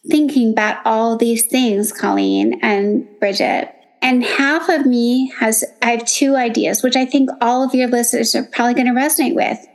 thinking 0.08 0.52
about 0.52 0.84
all 0.84 1.16
these 1.16 1.46
things, 1.46 1.92
Colleen 1.92 2.60
and 2.62 3.08
Bridget. 3.18 3.74
And 4.00 4.22
half 4.22 4.68
of 4.68 4.86
me 4.86 5.32
has, 5.40 5.64
I 5.82 5.92
have 5.92 6.04
two 6.04 6.36
ideas, 6.36 6.84
which 6.84 6.94
I 6.94 7.04
think 7.04 7.30
all 7.40 7.64
of 7.64 7.74
your 7.74 7.88
listeners 7.88 8.34
are 8.36 8.44
probably 8.44 8.74
going 8.74 8.86
to 8.86 8.92
resonate 8.92 9.34
with. 9.34 9.66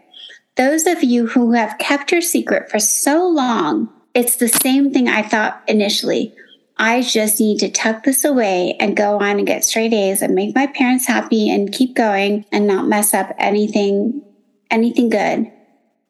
Those 0.56 0.86
of 0.86 1.04
you 1.04 1.28
who 1.28 1.54
have 1.54 1.78
kept 1.80 2.12
your 2.12 2.22
secret 2.22 2.70
for 2.70 2.80
so 2.80 3.28
long, 3.28 3.90
it's 4.14 4.36
the 4.36 4.48
same 4.48 4.94
thing 4.94 5.08
I 5.08 5.24
thought 5.24 5.64
initially. 5.68 6.36
I 6.78 7.02
just 7.02 7.40
need 7.40 7.60
to 7.60 7.72
tuck 7.72 8.04
this 8.04 8.24
away 8.24 8.76
and 8.80 8.96
go 8.96 9.20
on 9.20 9.38
and 9.38 9.48
get 9.48 9.64
straight 9.64 9.94
A's 9.94 10.22
and 10.22 10.36
make 10.36 10.56
my 10.56 10.68
parents 10.68 11.08
happy 11.08 11.50
and 11.50 11.72
keep 11.72 11.96
going 11.96 12.46
and 12.52 12.68
not 12.68 12.88
mess 12.88 13.14
up 13.14 13.34
anything 13.38 14.22
anything 14.70 15.10
good. 15.10 15.52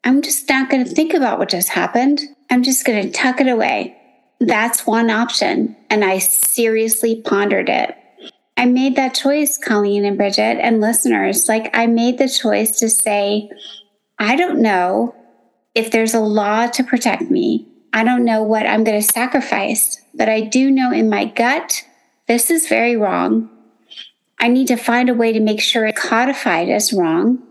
I'm 0.04 0.22
just 0.22 0.48
not 0.48 0.70
going 0.70 0.84
to 0.84 0.90
think 0.90 1.14
about 1.14 1.38
what 1.38 1.50
just 1.50 1.68
happened. 1.68 2.20
I'm 2.50 2.62
just 2.62 2.86
going 2.86 3.02
to 3.02 3.10
tuck 3.10 3.40
it 3.40 3.48
away. 3.48 3.96
That's 4.40 4.86
one 4.86 5.10
option. 5.10 5.76
And 5.90 6.04
I 6.04 6.18
seriously 6.18 7.22
pondered 7.22 7.68
it. 7.68 7.96
I 8.56 8.66
made 8.66 8.96
that 8.96 9.14
choice, 9.14 9.58
Colleen 9.58 10.04
and 10.04 10.16
Bridget 10.16 10.58
and 10.60 10.80
listeners. 10.80 11.48
Like, 11.48 11.76
I 11.76 11.86
made 11.86 12.18
the 12.18 12.28
choice 12.28 12.78
to 12.78 12.88
say, 12.88 13.50
I 14.18 14.36
don't 14.36 14.60
know 14.60 15.14
if 15.74 15.90
there's 15.90 16.14
a 16.14 16.20
law 16.20 16.66
to 16.68 16.84
protect 16.84 17.30
me. 17.30 17.66
I 17.92 18.04
don't 18.04 18.24
know 18.24 18.42
what 18.42 18.66
I'm 18.66 18.84
going 18.84 19.00
to 19.00 19.06
sacrifice, 19.06 20.00
but 20.14 20.28
I 20.28 20.40
do 20.40 20.70
know 20.70 20.92
in 20.92 21.08
my 21.08 21.26
gut, 21.26 21.84
this 22.26 22.50
is 22.50 22.68
very 22.68 22.96
wrong. 22.96 23.50
I 24.38 24.48
need 24.48 24.68
to 24.68 24.76
find 24.76 25.08
a 25.08 25.14
way 25.14 25.32
to 25.32 25.40
make 25.40 25.60
sure 25.60 25.86
it's 25.86 26.00
codified 26.00 26.68
as 26.68 26.92
wrong. 26.92 27.42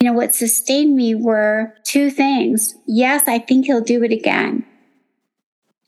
You 0.00 0.08
know, 0.08 0.12
what 0.12 0.34
sustained 0.34 0.96
me 0.96 1.14
were 1.14 1.74
two 1.84 2.10
things. 2.10 2.74
Yes, 2.86 3.24
I 3.26 3.38
think 3.38 3.66
he'll 3.66 3.80
do 3.80 4.02
it 4.02 4.12
again 4.12 4.64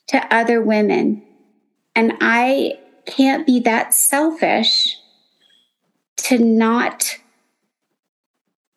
to 0.08 0.34
other 0.34 0.60
women. 0.60 1.22
And 1.96 2.12
I 2.20 2.78
can't 3.06 3.46
be 3.46 3.60
that 3.60 3.94
selfish 3.94 4.96
to 6.18 6.38
not 6.38 7.16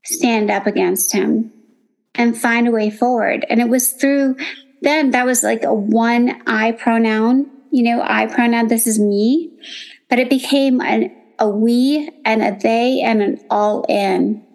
stand 0.06 0.50
up 0.50 0.68
against 0.68 1.14
him 1.14 1.52
and 2.14 2.38
find 2.38 2.68
a 2.68 2.72
way 2.72 2.90
forward. 2.90 3.46
And 3.50 3.60
it 3.60 3.70
was 3.70 3.92
through 3.92 4.36
then 4.82 5.12
that 5.12 5.26
was 5.26 5.44
like 5.44 5.64
a 5.64 5.74
one 5.74 6.42
I 6.48 6.72
pronoun, 6.74 7.50
you 7.72 7.84
know, 7.84 8.02
I 8.04 8.28
pronoun, 8.28 8.68
this 8.68 8.88
is 8.88 9.00
me. 9.00 9.52
But 10.10 10.20
it 10.20 10.30
became 10.30 10.80
an, 10.82 11.12
a 11.40 11.50
we 11.50 12.10
and 12.24 12.44
a 12.44 12.58
they 12.62 13.02
and 13.02 13.22
an 13.22 13.44
all 13.50 13.84
in. 13.90 14.46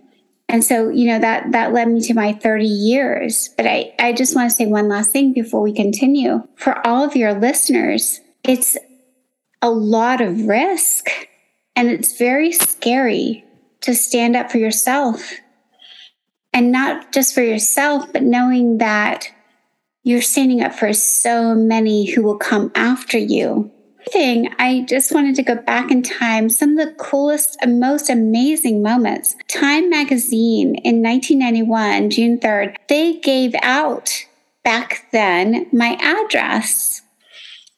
And 0.48 0.64
so, 0.64 0.88
you 0.88 1.06
know, 1.06 1.18
that 1.18 1.52
that 1.52 1.72
led 1.72 1.88
me 1.88 2.00
to 2.02 2.14
my 2.14 2.32
30 2.32 2.64
years. 2.64 3.50
But 3.56 3.66
I, 3.66 3.92
I 3.98 4.12
just 4.12 4.34
want 4.34 4.50
to 4.50 4.56
say 4.56 4.66
one 4.66 4.88
last 4.88 5.12
thing 5.12 5.32
before 5.32 5.62
we 5.62 5.72
continue. 5.72 6.42
For 6.56 6.84
all 6.86 7.04
of 7.04 7.16
your 7.16 7.34
listeners, 7.34 8.20
it's 8.44 8.76
a 9.62 9.70
lot 9.70 10.20
of 10.20 10.46
risk 10.46 11.08
and 11.76 11.88
it's 11.88 12.16
very 12.16 12.52
scary 12.52 13.44
to 13.82 13.94
stand 13.94 14.36
up 14.36 14.50
for 14.50 14.58
yourself. 14.58 15.32
And 16.52 16.72
not 16.72 17.12
just 17.12 17.34
for 17.34 17.42
yourself, 17.42 18.12
but 18.12 18.22
knowing 18.22 18.78
that 18.78 19.28
you're 20.02 20.22
standing 20.22 20.62
up 20.62 20.74
for 20.74 20.92
so 20.92 21.54
many 21.54 22.10
who 22.10 22.22
will 22.22 22.38
come 22.38 22.72
after 22.74 23.18
you. 23.18 23.70
Thing, 24.12 24.50
I 24.58 24.86
just 24.88 25.12
wanted 25.12 25.34
to 25.36 25.42
go 25.42 25.56
back 25.56 25.90
in 25.90 26.02
time. 26.02 26.48
Some 26.48 26.78
of 26.78 26.88
the 26.88 26.94
coolest 26.94 27.58
and 27.60 27.78
most 27.78 28.08
amazing 28.08 28.82
moments. 28.82 29.36
Time 29.46 29.90
magazine 29.90 30.74
in 30.76 31.02
1991, 31.02 32.10
June 32.10 32.38
3rd, 32.38 32.76
they 32.88 33.18
gave 33.18 33.54
out 33.62 34.26
back 34.64 35.06
then 35.12 35.66
my 35.70 35.98
address 36.00 37.02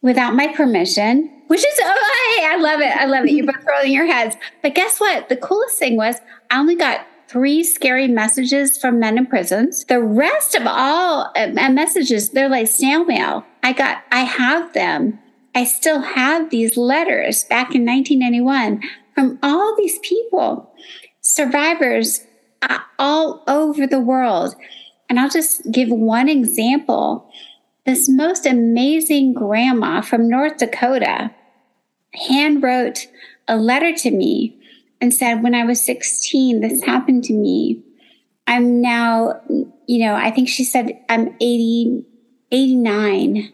without 0.03 0.35
my 0.35 0.49
permission, 0.49 1.31
which 1.47 1.61
is, 1.61 1.81
oh, 1.81 2.11
I 2.45 2.57
love 2.57 2.81
it. 2.81 2.95
I 2.97 3.07
love 3.07 3.25
it. 3.25 3.31
You're 3.31 3.47
both 3.47 3.65
rolling 3.67 3.93
your 3.93 4.07
heads. 4.07 4.37
But 4.63 4.75
guess 4.75 4.99
what? 4.99 5.29
The 5.29 5.37
coolest 5.37 5.79
thing 5.79 5.97
was 5.97 6.17
I 6.51 6.59
only 6.59 6.77
got 6.77 7.07
three 7.29 7.65
scary 7.65 8.09
messages 8.09 8.77
from 8.77 9.01
men 9.01 9.17
in 9.17 9.27
prisons. 9.27 9.85
The 9.85 10.03
rest 10.03 10.55
of 10.55 10.67
all 10.67 11.33
uh, 11.35 11.47
messages, 11.71 12.31
they're 12.31 12.49
like 12.49 12.69
snail 12.69 13.05
mail. 13.05 13.47
I 13.63 13.73
got, 13.73 14.03
I 14.13 14.21
have 14.21 14.75
them. 14.75 15.19
I 15.55 15.65
still 15.65 16.01
have 16.01 16.51
these 16.51 16.77
letters 16.77 17.45
back 17.45 17.75
in 17.75 17.87
1991 17.87 18.83
from 19.15 19.39
all 19.43 19.75
these 19.77 19.99
people, 20.01 20.75
survivors 21.21 22.27
uh, 22.63 22.79
all 22.99 23.45
over 23.47 23.87
the 23.87 24.01
world. 24.01 24.55
And 25.09 25.21
I'll 25.21 25.31
just 25.31 25.71
give 25.71 25.89
one 25.91 26.29
example. 26.29 27.31
This 27.85 28.09
most 28.09 28.47
amazing 28.47 29.35
grandma 29.35 30.03
from 30.03 30.29
North 30.29 30.59
Dakota 30.59 31.33
hand 32.15 32.63
wrote 32.63 33.09
a 33.49 33.57
letter 33.57 33.93
to 33.97 34.11
me 34.11 34.57
and 35.01 35.13
said, 35.13 35.43
When 35.43 35.55
I 35.55 35.65
was 35.65 35.83
16, 35.85 36.61
this 36.61 36.83
happened 36.85 37.25
to 37.25 37.33
me. 37.33 37.83
I'm 38.47 38.81
now, 38.81 39.41
you 39.87 40.07
know, 40.07 40.15
I 40.15 40.31
think 40.31 40.49
she 40.49 40.65
said 40.65 40.99
I'm 41.09 41.35
80, 41.41 42.05
89. 42.53 43.53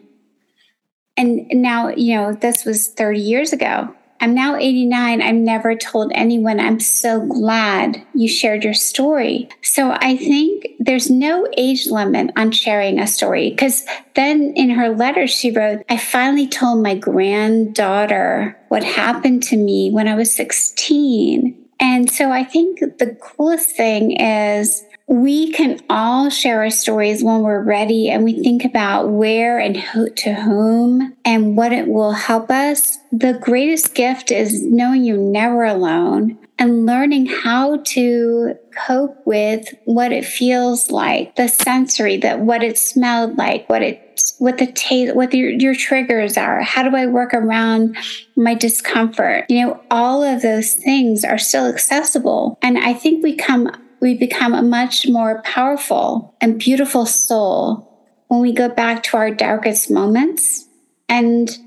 And 1.17 1.47
now, 1.53 1.89
you 1.89 2.15
know, 2.15 2.33
this 2.33 2.65
was 2.65 2.87
30 2.89 3.19
years 3.19 3.51
ago. 3.51 3.95
I'm 4.21 4.33
now 4.33 4.55
89. 4.55 5.21
I've 5.21 5.35
never 5.35 5.75
told 5.75 6.11
anyone. 6.13 6.59
I'm 6.59 6.79
so 6.79 7.25
glad 7.25 8.05
you 8.13 8.27
shared 8.27 8.63
your 8.63 8.73
story. 8.73 9.49
So 9.61 9.91
I 9.91 10.17
think 10.17 10.67
there's 10.79 11.09
no 11.09 11.47
age 11.57 11.87
limit 11.87 12.31
on 12.35 12.51
sharing 12.51 12.99
a 12.99 13.07
story 13.07 13.49
because 13.49 13.85
then 14.15 14.53
in 14.55 14.71
her 14.71 14.89
letter, 14.89 15.27
she 15.27 15.51
wrote, 15.51 15.83
I 15.89 15.97
finally 15.97 16.47
told 16.47 16.83
my 16.83 16.95
granddaughter 16.95 18.57
what 18.67 18.83
happened 18.83 19.43
to 19.43 19.57
me 19.57 19.91
when 19.91 20.07
I 20.07 20.15
was 20.15 20.35
16. 20.35 21.55
And 21.79 22.11
so 22.11 22.31
I 22.31 22.43
think 22.43 22.79
the 22.79 23.17
coolest 23.21 23.75
thing 23.75 24.19
is 24.19 24.83
we 25.09 25.51
can 25.51 25.79
all 25.89 26.29
share 26.29 26.61
our 26.61 26.69
stories 26.69 27.23
when 27.23 27.41
we're 27.41 27.63
ready 27.63 28.11
and 28.11 28.23
we 28.23 28.43
think 28.43 28.63
about 28.63 29.09
where 29.09 29.57
and 29.57 29.75
who, 29.75 30.07
to 30.11 30.35
whom 30.35 31.15
and 31.25 31.57
what 31.57 31.73
it 31.73 31.87
will 31.87 32.11
help 32.11 32.51
us. 32.51 32.99
The 33.11 33.33
greatest 33.41 33.95
gift 33.95 34.29
is 34.29 34.63
knowing 34.63 35.03
you're 35.03 35.17
never 35.17 35.63
alone 35.63 36.37
and 36.59 36.85
learning 36.85 37.25
how 37.25 37.77
to 37.77 38.53
cope 38.85 39.17
with 39.25 39.73
what 39.85 40.11
it 40.11 40.25
feels 40.25 40.91
like, 40.91 41.35
the 41.37 41.47
sensory, 41.47 42.17
that 42.17 42.41
what 42.41 42.61
it 42.61 42.77
smelled 42.77 43.35
like, 43.35 43.67
what 43.67 43.81
it 43.81 44.05
what 44.37 44.57
the 44.57 44.67
taste 44.67 45.15
what 45.15 45.33
your, 45.33 45.49
your 45.49 45.73
triggers 45.73 46.37
are. 46.37 46.61
How 46.61 46.83
do 46.83 46.95
i 46.95 47.07
work 47.07 47.33
around 47.33 47.97
my 48.35 48.53
discomfort? 48.53 49.45
You 49.49 49.65
know 49.65 49.81
all 49.89 50.21
of 50.21 50.43
those 50.43 50.73
things 50.73 51.23
are 51.23 51.39
still 51.39 51.65
accessible. 51.65 52.59
And 52.61 52.77
i 52.77 52.93
think 52.93 53.23
we 53.23 53.35
come 53.35 53.71
we 54.01 54.15
become 54.15 54.53
a 54.53 54.61
much 54.61 55.07
more 55.07 55.41
powerful 55.43 56.35
and 56.41 56.59
beautiful 56.59 57.05
soul 57.05 57.85
when 58.27 58.41
we 58.41 58.53
go 58.53 58.69
back 58.69 59.03
to 59.03 59.17
our 59.17 59.31
darkest 59.31 59.91
moments 59.91 60.65
and 61.07 61.57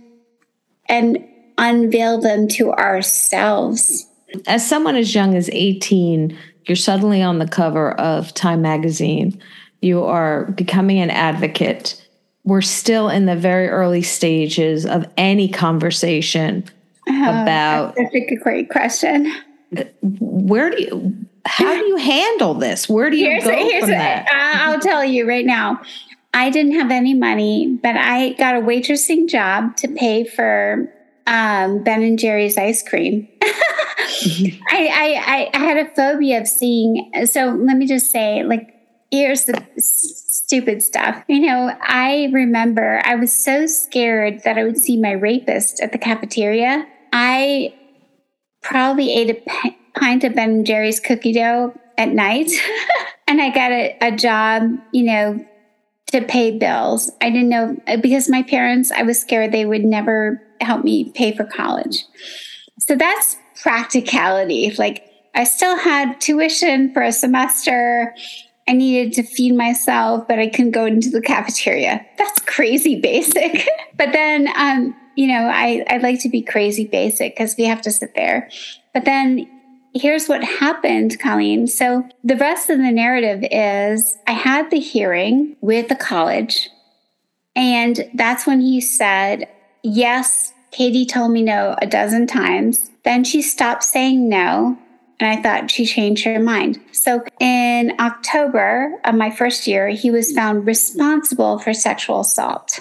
and 0.89 1.19
unveil 1.59 2.21
them 2.21 2.49
to 2.49 2.73
ourselves. 2.73 4.07
As 4.47 4.67
someone 4.67 4.97
as 4.97 5.15
young 5.15 5.35
as 5.37 5.51
18, 5.53 6.37
you're 6.67 6.77
suddenly 6.77 7.23
on 7.23 7.39
the 7.39 7.47
cover 7.47 7.93
of 7.93 8.33
Time 8.35 8.63
magazine. 8.63 9.41
You 9.81 10.05
are 10.05 10.47
becoming 10.53 10.99
an 10.99 11.11
advocate. 11.11 12.03
We're 12.45 12.63
still 12.63 13.09
in 13.09 13.27
the 13.27 13.37
very 13.37 13.69
early 13.69 14.03
stages 14.03 14.87
of 14.87 15.07
any 15.17 15.49
conversation 15.49 16.65
oh, 17.09 17.43
about. 17.43 17.95
That's 17.97 18.15
a 18.15 18.37
great 18.37 18.71
question. 18.71 19.33
Where 20.03 20.71
do 20.71 20.83
you 20.83 21.27
how 21.45 21.75
do 21.75 21.85
you 21.85 21.97
handle 21.97 22.55
this? 22.55 22.89
Where 22.89 23.11
do 23.11 23.17
you 23.17 23.27
here's 23.27 23.45
go 23.45 23.51
a, 23.51 23.81
from 23.81 23.91
a, 23.91 23.93
that? 23.93 24.29
I'll 24.33 24.81
tell 24.81 25.05
you 25.05 25.29
right 25.29 25.47
now. 25.47 25.81
I 26.35 26.51
didn't 26.51 26.73
have 26.73 26.91
any 26.91 27.15
money, 27.15 27.79
but 27.83 27.97
I 27.97 28.33
got 28.35 28.57
a 28.57 28.61
waitressing 28.61 29.29
job 29.29 29.77
to 29.77 29.89
pay 29.89 30.25
for 30.25 30.91
um, 31.27 31.83
Ben 31.83 32.03
and 32.03 32.19
Jerry's 32.19 32.57
ice 32.57 32.83
cream. 32.87 33.29
I, 33.43 34.51
I, 34.71 35.51
I 35.53 35.59
had 35.59 35.77
a 35.77 35.95
phobia 35.95 36.41
of 36.41 36.49
seeing. 36.49 37.11
So 37.27 37.49
let 37.49 37.77
me 37.77 37.87
just 37.87 38.11
say, 38.11 38.43
like, 38.45 38.75
here's 39.11 39.45
the 39.45 39.63
stupid 39.77 40.83
stuff. 40.83 41.23
You 41.29 41.41
know, 41.41 41.77
I 41.83 42.31
remember 42.33 43.03
I 43.05 43.15
was 43.17 43.33
so 43.33 43.67
scared 43.67 44.43
that 44.45 44.57
I 44.57 44.65
would 44.65 44.79
see 44.79 44.99
my 44.99 45.13
rapist 45.13 45.81
at 45.81 45.93
the 45.93 45.99
cafeteria. 45.99 46.87
I 47.13 47.75
probably 48.63 49.13
ate 49.13 49.31
a 49.31 49.75
pint 49.95 50.25
of 50.25 50.35
Ben 50.35 50.51
and 50.51 50.67
Jerry's 50.67 51.01
cookie 51.01 51.33
dough 51.33 51.75
at 51.99 52.09
night. 52.09 52.51
and 53.27 53.41
I 53.41 53.51
got 53.51 53.73
a, 53.73 53.97
a 54.01 54.13
job, 54.13 54.71
you 54.93 55.05
know, 55.05 55.45
to 56.09 56.23
pay 56.23 56.57
bills. 56.57 57.11
I 57.21 57.31
didn't 57.31 57.49
know 57.49 57.77
because 58.01 58.29
my 58.29 58.43
parents, 58.43 58.91
I 58.91 59.03
was 59.03 59.21
scared 59.21 59.53
they 59.53 59.65
would 59.65 59.85
never 59.85 60.43
help 60.61 60.85
me 60.85 61.11
pay 61.11 61.35
for 61.35 61.45
college. 61.45 62.05
So 62.79 62.97
that's 62.97 63.37
practicality. 63.63 64.75
Like 64.77 65.09
I 65.35 65.45
still 65.45 65.77
had 65.77 66.21
tuition 66.21 66.93
for 66.93 67.03
a 67.03 67.13
semester. 67.13 68.15
I 68.69 68.73
needed 68.73 69.15
to 69.15 69.23
feed 69.23 69.55
myself, 69.55 70.29
but 70.29 70.39
I 70.39 70.49
couldn't 70.49 70.73
go 70.73 70.85
into 70.85 71.11
the 71.11 71.23
cafeteria. 71.23 72.05
That's 72.19 72.41
crazy 72.41 73.01
basic. 73.01 73.67
but 73.97 74.13
then, 74.13 74.49
um, 74.57 74.95
you 75.17 75.27
know, 75.27 75.51
I, 75.53 75.85
I 75.89 75.97
like 75.99 76.21
to 76.23 76.29
be 76.29 76.43
crazy 76.43 76.87
basic 76.87 77.35
because 77.35 77.57
we 77.57 77.65
have 77.65 77.83
to 77.83 77.91
sit 77.91 78.15
there. 78.15 78.51
But 78.95 79.05
then 79.05 79.49
here's 79.95 80.29
what 80.29 80.43
happened, 80.43 81.19
Colleen. 81.19 81.67
So 81.67 82.09
the 82.25 82.37
rest 82.37 82.71
of 82.71 82.79
the 82.79 82.91
narrative 82.91 83.45
is 83.51 84.17
I 84.27 84.33
had 84.33 84.71
the 84.71 84.81
hearing 84.81 85.57
with 85.61 85.89
the 85.89 85.97
college, 85.97 86.69
and 87.55 88.09
that's 88.15 88.47
when 88.47 88.61
he 88.61 88.81
said, 88.81 89.49
Yes, 89.83 90.53
Katie 90.71 91.07
told 91.07 91.33
me 91.33 91.43
no 91.43 91.77
a 91.81 91.87
dozen 91.87 92.27
times. 92.27 92.91
Then 93.05 93.25
she 93.25 93.43
stopped 93.43 93.85
saying 93.85 94.29
no. 94.29 94.79
And 95.21 95.39
I 95.39 95.41
thought 95.41 95.71
she 95.71 95.87
changed 95.87 96.25
her 96.25 96.41
mind. 96.41 96.81
So 96.91 97.23
in 97.39 97.93
October 98.01 98.99
of 99.05 99.15
my 99.15 99.31
first 99.31 99.69
year, 99.69 99.89
he 99.89 100.11
was 100.11 100.33
found 100.33 100.67
responsible 100.67 101.61
for 101.61 101.73
sexual 101.73 102.21
assault, 102.21 102.81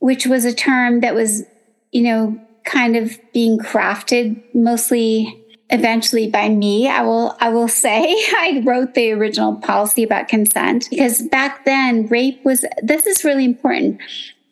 which 0.00 0.26
was 0.26 0.44
a 0.44 0.52
term 0.52 1.00
that 1.00 1.14
was, 1.14 1.44
you 1.92 2.02
know, 2.02 2.40
kind 2.64 2.96
of 2.96 3.16
being 3.32 3.58
crafted 3.58 4.42
mostly 4.54 5.40
eventually 5.72 6.28
by 6.28 6.48
me 6.48 6.88
i 6.88 7.02
will 7.02 7.36
i 7.40 7.48
will 7.48 7.68
say 7.68 8.02
i 8.36 8.62
wrote 8.64 8.94
the 8.94 9.12
original 9.12 9.56
policy 9.56 10.02
about 10.02 10.28
consent 10.28 10.88
because 10.90 11.22
back 11.22 11.64
then 11.64 12.06
rape 12.06 12.44
was 12.44 12.64
this 12.82 13.06
is 13.06 13.24
really 13.24 13.44
important. 13.44 14.00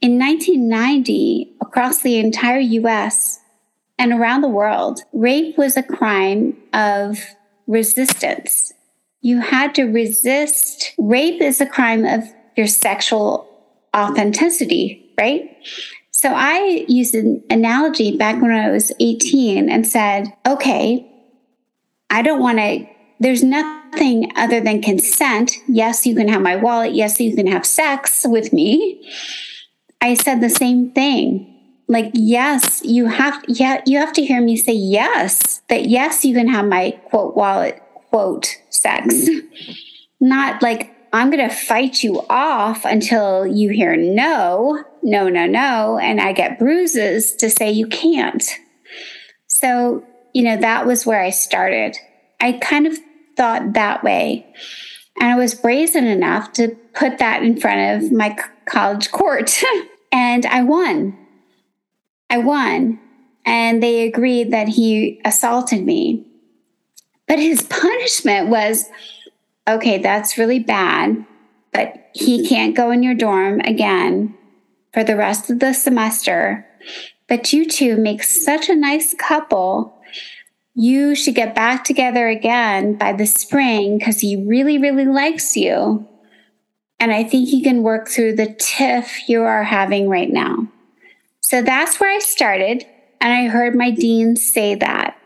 In 0.00 0.18
1990 0.18 1.56
across 1.60 2.02
the 2.02 2.18
entire 2.18 2.60
us 2.60 3.40
and 3.98 4.12
around 4.12 4.42
the 4.42 4.48
world 4.48 5.00
rape 5.12 5.58
was 5.58 5.76
a 5.76 5.82
crime 5.82 6.56
of 6.72 7.18
resistance. 7.66 8.72
You 9.20 9.40
had 9.40 9.74
to 9.74 9.84
resist 9.84 10.94
rape 10.98 11.42
is 11.42 11.60
a 11.60 11.66
crime 11.66 12.04
of 12.04 12.24
your 12.56 12.68
sexual 12.68 13.48
authenticity 13.96 15.12
right 15.18 15.56
so 16.18 16.32
I 16.34 16.84
used 16.88 17.14
an 17.14 17.44
analogy 17.48 18.16
back 18.16 18.42
when 18.42 18.50
I 18.50 18.72
was 18.72 18.90
18 18.98 19.70
and 19.70 19.86
said, 19.86 20.26
okay, 20.44 21.08
I 22.10 22.22
don't 22.22 22.40
want 22.40 22.58
to, 22.58 22.88
there's 23.20 23.44
nothing 23.44 24.32
other 24.34 24.60
than 24.60 24.82
consent. 24.82 25.52
Yes, 25.68 26.06
you 26.06 26.16
can 26.16 26.26
have 26.26 26.42
my 26.42 26.56
wallet. 26.56 26.92
Yes, 26.92 27.20
you 27.20 27.36
can 27.36 27.46
have 27.46 27.64
sex 27.64 28.26
with 28.26 28.52
me. 28.52 29.08
I 30.00 30.14
said 30.14 30.40
the 30.40 30.50
same 30.50 30.90
thing. 30.90 31.54
Like, 31.86 32.10
yes, 32.14 32.82
you 32.84 33.06
have, 33.06 33.44
yeah, 33.46 33.82
you 33.86 33.98
have 33.98 34.12
to 34.14 34.24
hear 34.24 34.40
me 34.40 34.56
say 34.56 34.72
yes, 34.72 35.62
that 35.68 35.84
yes, 35.84 36.24
you 36.24 36.34
can 36.34 36.48
have 36.48 36.66
my 36.66 37.00
quote 37.10 37.36
wallet, 37.36 37.80
quote 38.10 38.56
sex. 38.70 39.28
Not 40.18 40.64
like, 40.64 40.96
I'm 41.12 41.30
going 41.30 41.48
to 41.48 41.54
fight 41.54 42.02
you 42.02 42.26
off 42.28 42.84
until 42.84 43.46
you 43.46 43.70
hear 43.70 43.96
no, 43.96 44.82
no, 45.02 45.28
no, 45.28 45.46
no. 45.46 45.98
And 45.98 46.20
I 46.20 46.32
get 46.32 46.58
bruises 46.58 47.34
to 47.36 47.50
say 47.50 47.70
you 47.70 47.86
can't. 47.86 48.44
So, 49.46 50.04
you 50.32 50.42
know, 50.44 50.56
that 50.56 50.86
was 50.86 51.06
where 51.06 51.20
I 51.20 51.30
started. 51.30 51.96
I 52.40 52.52
kind 52.52 52.86
of 52.86 52.98
thought 53.36 53.74
that 53.74 54.04
way. 54.04 54.46
And 55.20 55.28
I 55.28 55.36
was 55.36 55.54
brazen 55.54 56.06
enough 56.06 56.52
to 56.54 56.76
put 56.94 57.18
that 57.18 57.42
in 57.42 57.60
front 57.60 58.04
of 58.04 58.12
my 58.12 58.36
college 58.66 59.10
court. 59.10 59.62
and 60.12 60.46
I 60.46 60.62
won. 60.62 61.16
I 62.30 62.38
won. 62.38 63.00
And 63.44 63.82
they 63.82 64.06
agreed 64.06 64.52
that 64.52 64.68
he 64.68 65.20
assaulted 65.24 65.84
me. 65.84 66.26
But 67.26 67.38
his 67.38 67.62
punishment 67.68 68.48
was 68.48 68.84
okay, 69.66 69.98
that's 69.98 70.38
really 70.38 70.60
bad, 70.60 71.26
but 71.72 71.94
he 72.14 72.48
can't 72.48 72.74
go 72.74 72.90
in 72.90 73.02
your 73.02 73.14
dorm 73.14 73.60
again 73.60 74.37
for 74.92 75.04
the 75.04 75.16
rest 75.16 75.50
of 75.50 75.60
the 75.60 75.72
semester. 75.72 76.66
But 77.28 77.52
you 77.52 77.68
two 77.68 77.96
make 77.96 78.22
such 78.22 78.68
a 78.68 78.76
nice 78.76 79.14
couple. 79.14 79.94
You 80.74 81.14
should 81.14 81.34
get 81.34 81.54
back 81.54 81.84
together 81.84 82.28
again 82.28 82.96
by 82.96 83.12
the 83.12 83.26
spring 83.26 83.98
because 83.98 84.20
he 84.20 84.36
really, 84.36 84.78
really 84.78 85.04
likes 85.04 85.56
you. 85.56 86.06
And 87.00 87.12
I 87.12 87.24
think 87.24 87.48
he 87.48 87.62
can 87.62 87.82
work 87.82 88.08
through 88.08 88.36
the 88.36 88.54
tiff 88.58 89.28
you 89.28 89.42
are 89.42 89.62
having 89.62 90.08
right 90.08 90.30
now. 90.30 90.68
So 91.40 91.62
that's 91.62 92.00
where 92.00 92.14
I 92.14 92.18
started. 92.18 92.84
And 93.20 93.32
I 93.32 93.48
heard 93.48 93.74
my 93.74 93.90
dean 93.90 94.36
say 94.36 94.74
that. 94.76 95.16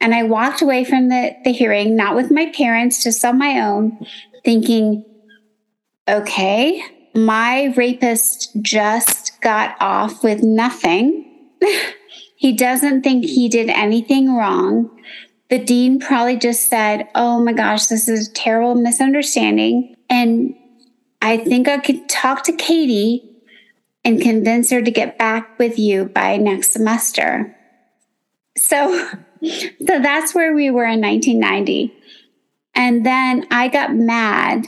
And 0.00 0.14
I 0.14 0.22
walked 0.22 0.62
away 0.62 0.84
from 0.84 1.08
the, 1.08 1.34
the 1.44 1.52
hearing, 1.52 1.96
not 1.96 2.14
with 2.14 2.30
my 2.30 2.50
parents, 2.54 3.02
just 3.02 3.24
on 3.24 3.38
my 3.38 3.60
own, 3.60 4.06
thinking, 4.44 5.04
okay, 6.08 6.82
my 7.24 7.72
rapist 7.76 8.50
just 8.62 9.40
got 9.40 9.76
off 9.80 10.22
with 10.22 10.42
nothing. 10.42 11.50
he 12.36 12.52
doesn't 12.52 13.02
think 13.02 13.24
he 13.24 13.48
did 13.48 13.68
anything 13.68 14.34
wrong. 14.34 14.90
The 15.50 15.58
dean 15.58 15.98
probably 15.98 16.36
just 16.36 16.68
said, 16.68 17.08
oh 17.14 17.42
my 17.42 17.52
gosh, 17.52 17.86
this 17.86 18.08
is 18.08 18.28
a 18.28 18.32
terrible 18.32 18.74
misunderstanding. 18.74 19.96
And 20.10 20.54
I 21.22 21.38
think 21.38 21.68
I 21.68 21.78
could 21.78 22.08
talk 22.08 22.44
to 22.44 22.52
Katie 22.52 23.24
and 24.04 24.20
convince 24.20 24.70
her 24.70 24.82
to 24.82 24.90
get 24.90 25.18
back 25.18 25.58
with 25.58 25.78
you 25.78 26.04
by 26.06 26.36
next 26.36 26.72
semester. 26.72 27.56
So 28.56 29.08
so 29.42 30.00
that's 30.00 30.34
where 30.34 30.54
we 30.54 30.70
were 30.70 30.84
in 30.84 31.00
1990. 31.00 31.94
And 32.74 33.04
then 33.04 33.46
I 33.50 33.68
got 33.68 33.94
mad. 33.94 34.66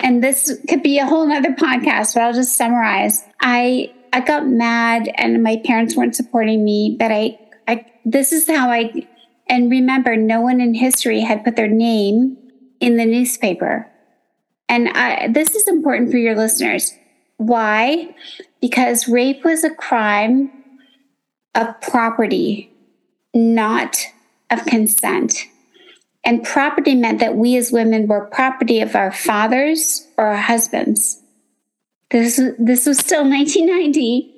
And 0.00 0.22
this 0.22 0.58
could 0.68 0.82
be 0.82 0.98
a 0.98 1.06
whole 1.06 1.26
nother 1.26 1.52
podcast, 1.52 2.14
but 2.14 2.22
I'll 2.22 2.32
just 2.32 2.56
summarize. 2.56 3.24
I 3.40 3.92
I 4.12 4.20
got 4.20 4.46
mad 4.46 5.10
and 5.16 5.42
my 5.42 5.60
parents 5.64 5.96
weren't 5.96 6.16
supporting 6.16 6.64
me, 6.64 6.96
but 6.98 7.10
I 7.10 7.38
I 7.66 7.86
this 8.04 8.32
is 8.32 8.48
how 8.48 8.70
I 8.70 9.06
and 9.48 9.70
remember 9.70 10.16
no 10.16 10.40
one 10.40 10.60
in 10.60 10.74
history 10.74 11.20
had 11.20 11.44
put 11.44 11.56
their 11.56 11.68
name 11.68 12.36
in 12.80 12.96
the 12.96 13.06
newspaper. 13.06 13.90
And 14.68 14.88
I, 14.88 15.28
this 15.28 15.54
is 15.54 15.68
important 15.68 16.10
for 16.10 16.18
your 16.18 16.34
listeners. 16.34 16.92
Why? 17.36 18.14
Because 18.60 19.08
rape 19.08 19.44
was 19.44 19.62
a 19.62 19.70
crime 19.70 20.50
of 21.54 21.80
property 21.80 22.72
not 23.36 23.98
of 24.50 24.64
consent. 24.64 25.46
And 26.26 26.44
property 26.44 26.94
meant 26.94 27.20
that 27.20 27.36
we 27.36 27.56
as 27.56 27.72
women 27.72 28.06
were 28.06 28.26
property 28.26 28.80
of 28.80 28.94
our 28.94 29.10
fathers 29.10 30.06
or 30.18 30.26
our 30.26 30.36
husbands. 30.36 31.22
This, 32.10 32.38
this 32.58 32.84
was 32.84 32.98
still 32.98 33.22
1990. 33.30 34.34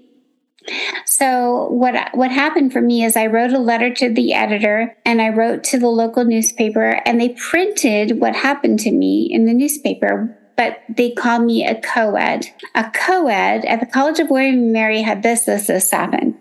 So 1.07 1.69
what 1.71 2.11
what 2.15 2.31
happened 2.31 2.75
for 2.75 2.83
me 2.83 3.03
is 3.03 3.17
I 3.17 3.27
wrote 3.27 3.53
a 3.53 3.59
letter 3.59 3.93
to 3.95 4.13
the 4.13 4.35
editor 4.35 4.95
and 5.07 5.23
I 5.23 5.31
wrote 5.31 5.65
to 5.65 5.79
the 5.79 5.89
local 5.89 6.27
newspaper 6.27 7.01
and 7.07 7.19
they 7.19 7.31
printed 7.31 8.21
what 8.21 8.37
happened 8.37 8.79
to 8.81 8.91
me 8.91 9.27
in 9.31 9.47
the 9.47 9.55
newspaper 9.55 10.39
but 10.59 10.83
they 10.89 11.13
called 11.13 11.45
me 11.45 11.65
a 11.65 11.81
co-ed. 11.81 12.45
A 12.75 12.91
co-ed 12.91 13.65
at 13.65 13.79
the 13.79 13.87
College 13.87 14.19
of 14.19 14.29
William 14.29 14.57
and 14.57 14.73
Mary 14.73 15.01
had 15.03 15.23
this, 15.23 15.45
this, 15.45 15.69
this 15.69 15.89
happen. 15.89 16.37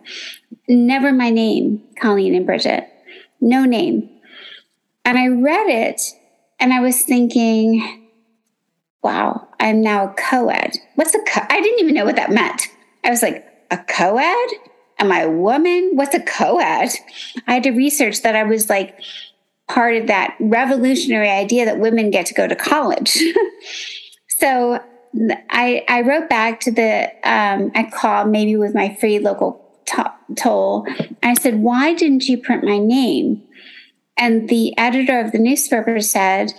Never 0.67 1.13
my 1.13 1.29
name, 1.29 1.83
Colleen 2.01 2.33
and 2.33 2.43
Bridget. 2.43 2.89
No 3.39 3.63
name. 3.63 4.09
And 5.07 5.17
I 5.17 5.27
read 5.27 5.69
it 5.69 6.01
and 6.59 6.73
I 6.73 6.81
was 6.81 7.01
thinking, 7.01 8.09
wow, 9.01 9.47
I'm 9.57 9.81
now 9.81 10.09
a 10.09 10.13
co 10.13 10.49
ed. 10.49 10.77
What's 10.95 11.15
a 11.15 11.19
co 11.19 11.39
I 11.49 11.61
didn't 11.61 11.79
even 11.79 11.95
know 11.95 12.03
what 12.03 12.17
that 12.17 12.29
meant. 12.29 12.63
I 13.05 13.09
was 13.09 13.21
like, 13.21 13.45
a 13.71 13.77
co 13.77 14.17
ed? 14.17 14.49
Am 14.99 15.09
I 15.09 15.21
a 15.21 15.31
woman? 15.31 15.91
What's 15.93 16.13
a 16.13 16.19
co 16.19 16.59
ed? 16.59 16.89
I 17.47 17.53
had 17.53 17.63
to 17.63 17.71
research 17.71 18.23
that 18.23 18.35
I 18.35 18.43
was 18.43 18.69
like 18.69 18.99
part 19.69 19.95
of 19.95 20.07
that 20.07 20.35
revolutionary 20.41 21.29
idea 21.29 21.63
that 21.63 21.79
women 21.79 22.11
get 22.11 22.25
to 22.25 22.33
go 22.33 22.45
to 22.45 22.55
college. 22.57 23.17
so 24.27 24.83
I, 25.49 25.85
I 25.87 26.01
wrote 26.01 26.27
back 26.27 26.59
to 26.61 26.71
the, 26.71 27.05
um, 27.23 27.71
I 27.75 27.89
called 27.89 28.27
maybe 28.27 28.57
with 28.57 28.75
my 28.75 28.93
free 28.99 29.19
local 29.19 29.63
toll. 30.35 30.85
I 31.23 31.33
said, 31.35 31.61
Why 31.61 31.93
didn't 31.93 32.27
you 32.27 32.37
print 32.37 32.65
my 32.65 32.77
name? 32.77 33.46
And 34.17 34.49
the 34.49 34.77
editor 34.77 35.19
of 35.19 35.31
the 35.31 35.39
newspaper 35.39 36.01
said, 36.01 36.53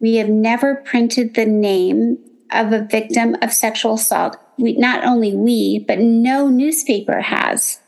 We 0.00 0.16
have 0.16 0.28
never 0.28 0.76
printed 0.76 1.34
the 1.34 1.46
name 1.46 2.18
of 2.50 2.72
a 2.72 2.84
victim 2.84 3.36
of 3.42 3.52
sexual 3.52 3.94
assault. 3.94 4.36
We, 4.58 4.74
not 4.74 5.04
only 5.04 5.34
we, 5.34 5.84
but 5.86 5.98
no 5.98 6.48
newspaper 6.48 7.20
has, 7.20 7.80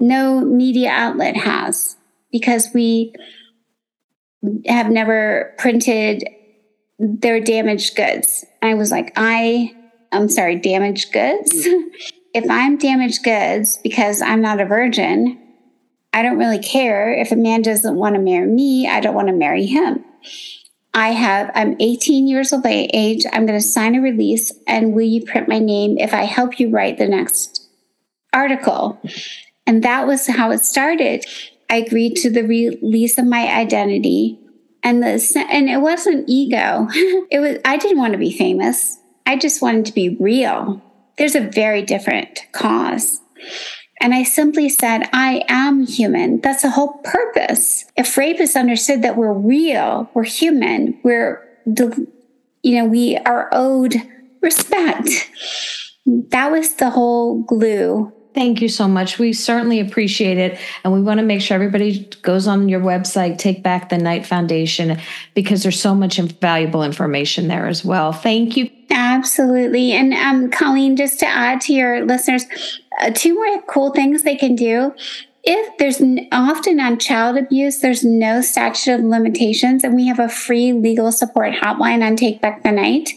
no 0.00 0.40
media 0.40 0.90
outlet 0.90 1.36
has, 1.36 1.96
because 2.32 2.70
we 2.74 3.14
have 4.66 4.90
never 4.90 5.54
printed 5.58 6.24
their 6.98 7.40
damaged 7.40 7.96
goods. 7.96 8.44
I 8.62 8.74
was 8.74 8.90
like, 8.90 9.12
I, 9.16 9.74
I'm 10.12 10.28
sorry, 10.28 10.56
damaged 10.56 11.12
goods. 11.12 11.50
if 12.34 12.50
I'm 12.50 12.76
damaged 12.78 13.22
goods 13.22 13.78
because 13.82 14.22
I'm 14.22 14.40
not 14.40 14.60
a 14.60 14.64
virgin, 14.64 15.38
I 16.14 16.22
don't 16.22 16.38
really 16.38 16.60
care. 16.60 17.12
If 17.12 17.32
a 17.32 17.36
man 17.36 17.60
doesn't 17.60 17.96
want 17.96 18.14
to 18.14 18.20
marry 18.20 18.46
me, 18.46 18.88
I 18.88 19.00
don't 19.00 19.14
want 19.14 19.28
to 19.28 19.34
marry 19.34 19.66
him. 19.66 20.04
I 20.94 21.08
have, 21.08 21.50
I'm 21.54 21.76
18 21.80 22.28
years 22.28 22.52
of 22.52 22.64
age. 22.64 23.26
I'm 23.32 23.46
going 23.46 23.58
to 23.58 23.66
sign 23.66 23.96
a 23.96 24.00
release 24.00 24.52
and 24.66 24.94
will 24.94 25.02
you 25.02 25.24
print 25.24 25.48
my 25.48 25.58
name 25.58 25.98
if 25.98 26.14
I 26.14 26.22
help 26.22 26.60
you 26.60 26.70
write 26.70 26.98
the 26.98 27.08
next 27.08 27.68
article? 28.32 29.00
And 29.66 29.82
that 29.82 30.06
was 30.06 30.26
how 30.28 30.52
it 30.52 30.60
started. 30.60 31.26
I 31.68 31.76
agreed 31.76 32.14
to 32.16 32.30
the 32.30 32.44
release 32.44 33.18
of 33.18 33.26
my 33.26 33.52
identity 33.52 34.38
and 34.82 35.02
the, 35.02 35.46
and 35.50 35.68
it 35.68 35.80
wasn't 35.80 36.28
ego. 36.28 36.88
It 37.30 37.40
was, 37.40 37.58
I 37.64 37.76
didn't 37.76 37.98
want 37.98 38.12
to 38.12 38.18
be 38.18 38.30
famous. 38.30 38.98
I 39.26 39.36
just 39.36 39.60
wanted 39.60 39.86
to 39.86 39.92
be 39.92 40.16
real 40.20 40.80
there's 41.18 41.34
a 41.34 41.40
very 41.40 41.82
different 41.82 42.46
cause. 42.52 43.20
And 44.04 44.12
I 44.12 44.22
simply 44.22 44.68
said, 44.68 45.08
I 45.14 45.44
am 45.48 45.86
human. 45.86 46.42
That's 46.42 46.60
the 46.60 46.68
whole 46.68 47.00
purpose. 47.04 47.86
If 47.96 48.14
rapists 48.16 48.54
understood 48.54 49.00
that 49.00 49.16
we're 49.16 49.32
real, 49.32 50.10
we're 50.12 50.24
human, 50.24 51.00
we're, 51.02 51.42
the, 51.64 52.06
you 52.62 52.76
know, 52.76 52.84
we 52.84 53.16
are 53.16 53.48
owed 53.50 53.94
respect. 54.42 55.08
That 56.04 56.52
was 56.52 56.74
the 56.74 56.90
whole 56.90 57.44
glue 57.44 58.12
Thank 58.34 58.60
you 58.60 58.68
so 58.68 58.88
much. 58.88 59.20
We 59.20 59.32
certainly 59.32 59.78
appreciate 59.78 60.38
it. 60.38 60.58
And 60.82 60.92
we 60.92 61.00
want 61.00 61.20
to 61.20 61.24
make 61.24 61.40
sure 61.40 61.54
everybody 61.54 62.04
goes 62.22 62.48
on 62.48 62.68
your 62.68 62.80
website, 62.80 63.38
Take 63.38 63.62
Back 63.62 63.90
the 63.90 63.98
Night 63.98 64.26
Foundation, 64.26 64.98
because 65.34 65.62
there's 65.62 65.80
so 65.80 65.94
much 65.94 66.18
valuable 66.18 66.82
information 66.82 67.46
there 67.46 67.68
as 67.68 67.84
well. 67.84 68.12
Thank 68.12 68.56
you. 68.56 68.68
Absolutely. 68.90 69.92
And 69.92 70.12
um, 70.14 70.50
Colleen, 70.50 70.96
just 70.96 71.20
to 71.20 71.26
add 71.26 71.60
to 71.62 71.72
your 71.72 72.04
listeners, 72.04 72.44
uh, 73.00 73.12
two 73.14 73.34
more 73.34 73.62
cool 73.62 73.92
things 73.92 74.24
they 74.24 74.36
can 74.36 74.56
do. 74.56 74.92
If 75.44 75.78
there's 75.78 76.02
often 76.32 76.80
on 76.80 76.98
child 76.98 77.36
abuse, 77.36 77.80
there's 77.80 78.02
no 78.02 78.40
statute 78.40 78.94
of 78.94 79.04
limitations, 79.04 79.84
and 79.84 79.94
we 79.94 80.06
have 80.06 80.18
a 80.18 80.28
free 80.28 80.72
legal 80.72 81.12
support 81.12 81.52
hotline 81.52 82.04
on 82.04 82.16
Take 82.16 82.40
Back 82.40 82.62
the 82.62 82.72
Night 82.72 83.10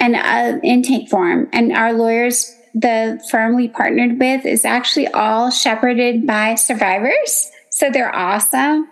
and 0.00 0.16
uh, 0.16 0.58
intake 0.62 1.08
form. 1.08 1.48
And 1.52 1.72
our 1.72 1.92
lawyers 1.92 2.52
the 2.74 3.22
firm 3.30 3.56
we 3.56 3.68
partnered 3.68 4.18
with 4.18 4.46
is 4.46 4.64
actually 4.64 5.08
all 5.08 5.50
shepherded 5.50 6.26
by 6.26 6.54
survivors. 6.54 7.50
So 7.70 7.90
they're 7.90 8.14
awesome. 8.14 8.88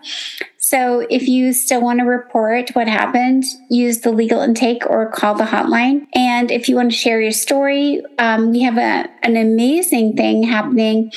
So 0.57 1.05
if 1.09 1.27
you 1.27 1.53
still 1.53 1.81
want 1.81 1.99
to 1.99 2.05
report 2.05 2.71
what 2.71 2.87
happened, 2.87 3.43
use 3.69 3.99
the 3.99 4.11
legal 4.11 4.41
intake 4.41 4.83
or 4.89 5.11
call 5.11 5.35
the 5.35 5.43
hotline. 5.43 6.07
And 6.13 6.49
if 6.49 6.69
you 6.69 6.75
want 6.75 6.91
to 6.91 6.97
share 6.97 7.21
your 7.21 7.31
story, 7.31 8.01
um, 8.17 8.51
we 8.51 8.61
have 8.61 8.77
a, 8.77 9.09
an 9.23 9.37
amazing 9.37 10.15
thing 10.15 10.43
happening 10.43 11.11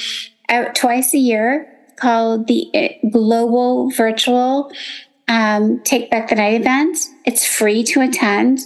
out 0.49 0.75
twice 0.75 1.15
a 1.15 1.19
year 1.19 1.71
called 1.97 2.49
the 2.49 2.71
uh, 2.75 3.09
Global 3.11 3.91
Virtual 3.91 4.73
um, 5.29 5.81
Take 5.85 6.11
Back 6.11 6.29
the 6.29 6.35
Night 6.35 6.61
event. 6.61 6.99
It's 7.25 7.47
free 7.47 7.83
to 7.85 8.01
attend. 8.01 8.61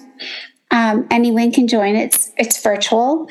Um, 0.70 1.06
anyone 1.10 1.52
can 1.52 1.68
join. 1.68 1.96
It's 1.96 2.32
it's 2.36 2.62
virtual, 2.62 3.28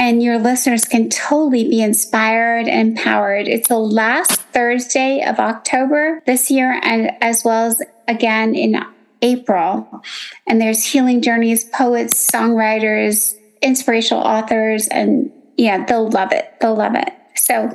and 0.00 0.22
your 0.22 0.38
listeners 0.38 0.86
can 0.86 1.10
totally 1.10 1.68
be 1.68 1.82
inspired 1.82 2.66
and 2.66 2.96
empowered. 2.96 3.46
It's 3.46 3.68
the 3.68 3.78
last 3.78 4.40
Thursday 4.40 5.22
of 5.22 5.38
October 5.38 6.22
this 6.24 6.50
year, 6.50 6.80
and 6.82 7.10
as 7.20 7.44
well 7.44 7.66
as 7.66 7.82
again 8.08 8.54
in 8.54 8.82
April. 9.20 10.02
And 10.46 10.58
there's 10.58 10.86
healing 10.86 11.20
journeys, 11.20 11.64
poets, 11.64 12.30
songwriters, 12.30 13.34
inspirational 13.60 14.22
authors, 14.22 14.88
and 14.88 15.30
yeah, 15.58 15.84
they'll 15.84 16.08
love 16.08 16.32
it. 16.32 16.50
They'll 16.62 16.76
love 16.76 16.94
it. 16.94 17.12
So 17.36 17.70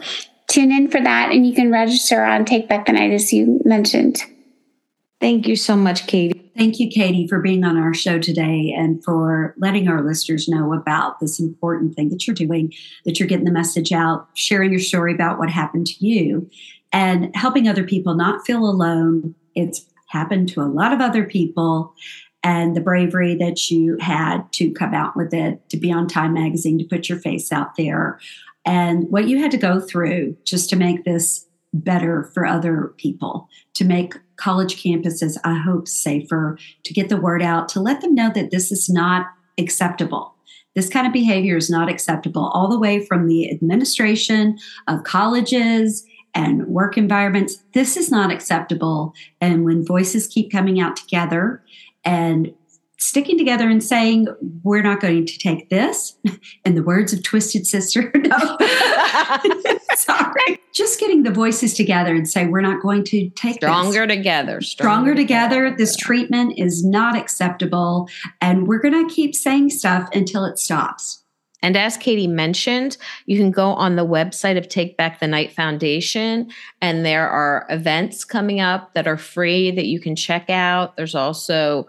tune 0.48 0.72
in 0.72 0.90
for 0.90 1.00
that, 1.00 1.30
and 1.32 1.46
you 1.46 1.54
can 1.54 1.72
register 1.72 2.26
on 2.26 2.44
Take 2.44 2.68
Back 2.68 2.88
the 2.88 2.94
Night, 2.94 3.12
as 3.12 3.32
you 3.32 3.62
mentioned. 3.64 4.24
Thank 5.22 5.48
you 5.48 5.56
so 5.56 5.76
much, 5.76 6.08
Katie. 6.08 6.45
Thank 6.58 6.80
you, 6.80 6.90
Katie, 6.90 7.28
for 7.28 7.42
being 7.42 7.66
on 7.66 7.76
our 7.76 7.94
show 7.94 8.18
today 8.18 8.74
and 8.76 9.04
for 9.04 9.54
letting 9.58 9.90
our 9.90 10.02
listeners 10.02 10.48
know 10.48 10.74
about 10.74 11.20
this 11.20 11.38
important 11.38 11.96
thing 11.96 12.10
that 12.10 12.26
you're 12.26 12.36
doing, 12.36 12.72
that 13.04 13.20
you're 13.20 13.28
getting 13.28 13.44
the 13.46 13.52
message 13.52 13.92
out, 13.92 14.30
sharing 14.36 14.72
your 14.72 14.80
story 14.80 15.14
about 15.14 15.38
what 15.38 15.50
happened 15.50 15.86
to 15.88 16.06
you, 16.06 16.50
and 16.94 17.36
helping 17.36 17.68
other 17.68 17.84
people 17.84 18.16
not 18.16 18.46
feel 18.46 18.64
alone. 18.64 19.36
It's 19.54 19.86
happened 20.08 20.48
to 20.50 20.62
a 20.62 20.64
lot 20.64 20.94
of 20.94 21.02
other 21.02 21.26
people. 21.26 21.94
And 22.42 22.74
the 22.74 22.82
bravery 22.82 23.36
that 23.36 23.70
you 23.70 23.98
had 24.00 24.50
to 24.54 24.72
come 24.72 24.94
out 24.94 25.18
with 25.18 25.34
it, 25.34 25.68
to 25.70 25.78
be 25.78 25.92
on 25.92 26.08
Time 26.08 26.34
Magazine, 26.34 26.78
to 26.78 26.86
put 26.86 27.10
your 27.10 27.20
face 27.20 27.52
out 27.52 27.76
there, 27.76 28.20
and 28.64 29.10
what 29.10 29.28
you 29.28 29.40
had 29.40 29.52
to 29.52 29.58
go 29.58 29.82
through 29.82 30.38
just 30.46 30.70
to 30.70 30.76
make 30.76 31.04
this 31.04 31.48
better 31.84 32.32
for 32.34 32.46
other 32.46 32.94
people, 32.98 33.48
to 33.74 33.86
make 33.86 34.16
college 34.38 34.82
campuses, 34.82 35.38
I 35.44 35.56
hope, 35.58 35.88
safer, 35.88 36.58
to 36.84 36.94
get 36.94 37.10
the 37.10 37.18
word 37.18 37.42
out, 37.42 37.70
to 37.70 37.80
let 37.80 38.02
them 38.02 38.16
know 38.16 38.32
that 38.34 38.52
this 38.52 38.72
is 38.72 38.90
not 38.90 39.28
acceptable. 39.58 40.34
This 40.76 40.90
kind 40.90 41.08
of 41.08 41.14
behavior 41.14 41.56
is 41.56 41.70
not 41.70 41.90
acceptable, 41.90 42.48
all 42.54 42.70
the 42.70 42.80
way 42.80 43.06
from 43.06 43.28
the 43.28 43.50
administration 43.50 44.58
of 44.88 45.04
colleges 45.04 46.06
and 46.34 46.68
work 46.68 46.98
environments. 46.98 47.64
This 47.74 47.96
is 47.96 48.12
not 48.12 48.32
acceptable. 48.32 49.14
And 49.40 49.64
when 49.64 49.86
voices 49.86 50.28
keep 50.28 50.52
coming 50.52 50.82
out 50.82 50.98
together 50.98 51.64
and 52.04 52.54
sticking 52.98 53.38
together 53.38 53.70
and 53.70 53.84
saying, 53.84 54.28
we're 54.64 54.82
not 54.82 55.00
going 55.00 55.26
to 55.26 55.38
take 55.38 55.70
this, 55.70 56.18
in 56.66 56.76
the 56.76 56.84
words 56.84 57.14
of 57.14 57.24
Twisted 57.24 57.68
Sister, 57.68 58.12
no. 58.16 58.58
Sorry. 59.96 60.60
Just 60.74 61.00
getting 61.00 61.24
the 61.24 61.32
voices 61.32 61.74
together 61.74 62.14
and 62.14 62.28
say, 62.28 62.48
we're 62.48 62.62
not 62.62 62.82
going 62.82 63.04
to 63.06 63.30
take 63.32 63.56
stronger 63.56 64.06
this. 64.06 64.18
together. 64.18 64.62
Stronger, 64.62 64.62
stronger 64.62 65.16
together. 65.16 65.64
together. 65.64 65.78
This 65.78 65.96
treatment 65.96 66.58
is 66.58 66.84
not 66.86 67.16
acceptable. 67.16 68.10
And 68.42 68.68
we're 68.68 68.82
going 68.82 69.08
to 69.08 69.14
keep 69.14 69.36
saying 69.36 69.70
stuff 69.70 70.10
until 70.14 70.46
it 70.46 70.60
stops. 70.60 71.24
And 71.66 71.76
as 71.76 71.98
Katie 71.98 72.28
mentioned, 72.28 72.96
you 73.26 73.38
can 73.40 73.50
go 73.50 73.70
on 73.70 73.96
the 73.96 74.06
website 74.06 74.56
of 74.56 74.70
Take 74.70 74.98
Back 74.98 75.20
the 75.20 75.28
Night 75.28 75.52
Foundation, 75.52 76.52
and 76.80 77.04
there 77.04 77.28
are 77.28 77.66
events 77.72 78.24
coming 78.24 78.60
up 78.60 78.94
that 78.94 79.08
are 79.08 79.18
free 79.18 79.72
that 79.72 79.88
you 79.88 80.00
can 80.00 80.16
check 80.16 80.48
out. 80.52 80.96
There's 80.96 81.16
also 81.16 81.88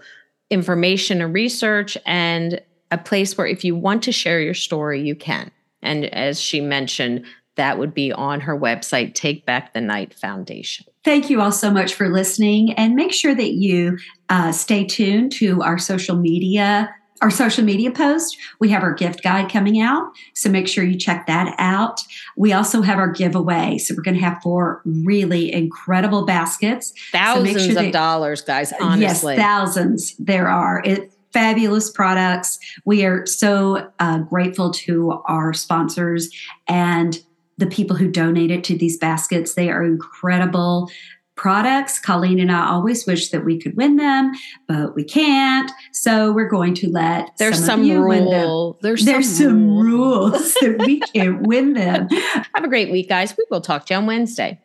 information 0.50 1.20
and 1.20 1.34
research 1.34 1.98
and 2.06 2.60
a 2.90 2.98
place 2.98 3.36
where 3.36 3.46
if 3.46 3.64
you 3.64 3.74
want 3.74 4.02
to 4.04 4.12
share 4.12 4.40
your 4.40 4.54
story, 4.54 5.00
you 5.00 5.14
can. 5.14 5.50
And 5.82 6.06
as 6.06 6.40
she 6.40 6.60
mentioned, 6.60 7.24
that 7.56 7.78
would 7.78 7.94
be 7.94 8.12
on 8.12 8.40
her 8.40 8.58
website, 8.58 9.14
Take 9.14 9.46
Back 9.46 9.72
the 9.72 9.80
Night 9.80 10.14
Foundation. 10.14 10.86
Thank 11.04 11.30
you 11.30 11.40
all 11.40 11.52
so 11.52 11.70
much 11.70 11.94
for 11.94 12.08
listening. 12.08 12.72
And 12.74 12.94
make 12.94 13.12
sure 13.12 13.34
that 13.34 13.52
you 13.52 13.98
uh, 14.28 14.52
stay 14.52 14.84
tuned 14.84 15.32
to 15.32 15.62
our 15.62 15.78
social 15.78 16.16
media. 16.16 16.94
Our 17.22 17.30
social 17.30 17.64
media 17.64 17.90
post, 17.90 18.36
we 18.60 18.68
have 18.70 18.82
our 18.82 18.92
gift 18.92 19.22
guide 19.22 19.50
coming 19.50 19.80
out. 19.80 20.12
So 20.34 20.50
make 20.50 20.68
sure 20.68 20.84
you 20.84 20.98
check 20.98 21.26
that 21.26 21.54
out. 21.58 22.02
We 22.36 22.52
also 22.52 22.82
have 22.82 22.98
our 22.98 23.10
giveaway. 23.10 23.78
So 23.78 23.94
we're 23.94 24.02
going 24.02 24.16
to 24.16 24.22
have 24.22 24.42
four 24.42 24.82
really 24.84 25.52
incredible 25.52 26.26
baskets. 26.26 26.92
Thousands 27.12 27.66
so 27.66 27.72
sure 27.72 27.86
of 27.86 27.92
dollars, 27.92 28.42
guys. 28.42 28.72
Honestly. 28.80 29.34
Yes, 29.34 29.42
thousands 29.42 30.16
there 30.18 30.48
are. 30.48 30.82
It, 30.84 31.12
fabulous 31.32 31.90
products. 31.90 32.58
We 32.86 33.04
are 33.04 33.26
so 33.26 33.90
uh, 33.98 34.20
grateful 34.20 34.70
to 34.70 35.22
our 35.26 35.52
sponsors 35.52 36.30
and 36.66 37.22
the 37.58 37.66
people 37.66 37.94
who 37.94 38.08
donated 38.10 38.64
to 38.64 38.78
these 38.78 38.96
baskets. 38.96 39.52
They 39.54 39.70
are 39.70 39.84
incredible 39.84 40.90
products. 41.36 41.98
Colleen 41.98 42.40
and 42.40 42.50
I 42.50 42.68
always 42.68 43.06
wish 43.06 43.28
that 43.30 43.44
we 43.44 43.58
could 43.58 43.76
win 43.76 43.96
them, 43.96 44.32
but 44.66 44.94
we 44.94 45.04
can't. 45.04 45.70
So 45.92 46.32
we're 46.32 46.48
going 46.48 46.74
to 46.74 46.90
let 46.90 47.36
there's 47.38 47.58
some, 47.58 47.66
some 47.66 47.80
of 47.80 47.86
you 47.86 48.00
rule. 48.00 48.08
win 48.08 48.24
them. 48.30 48.74
There's, 48.82 49.04
there's 49.04 49.28
some, 49.28 49.46
some 49.46 49.78
rules 49.78 50.54
that 50.60 50.76
we 50.78 51.00
can't 51.00 51.42
win 51.42 51.74
them. 51.74 52.08
Have 52.08 52.64
a 52.64 52.68
great 52.68 52.90
week, 52.90 53.08
guys. 53.08 53.36
We 53.36 53.44
will 53.50 53.60
talk 53.60 53.86
to 53.86 53.94
you 53.94 53.98
on 53.98 54.06
Wednesday. 54.06 54.60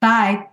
Bye. 0.00 0.48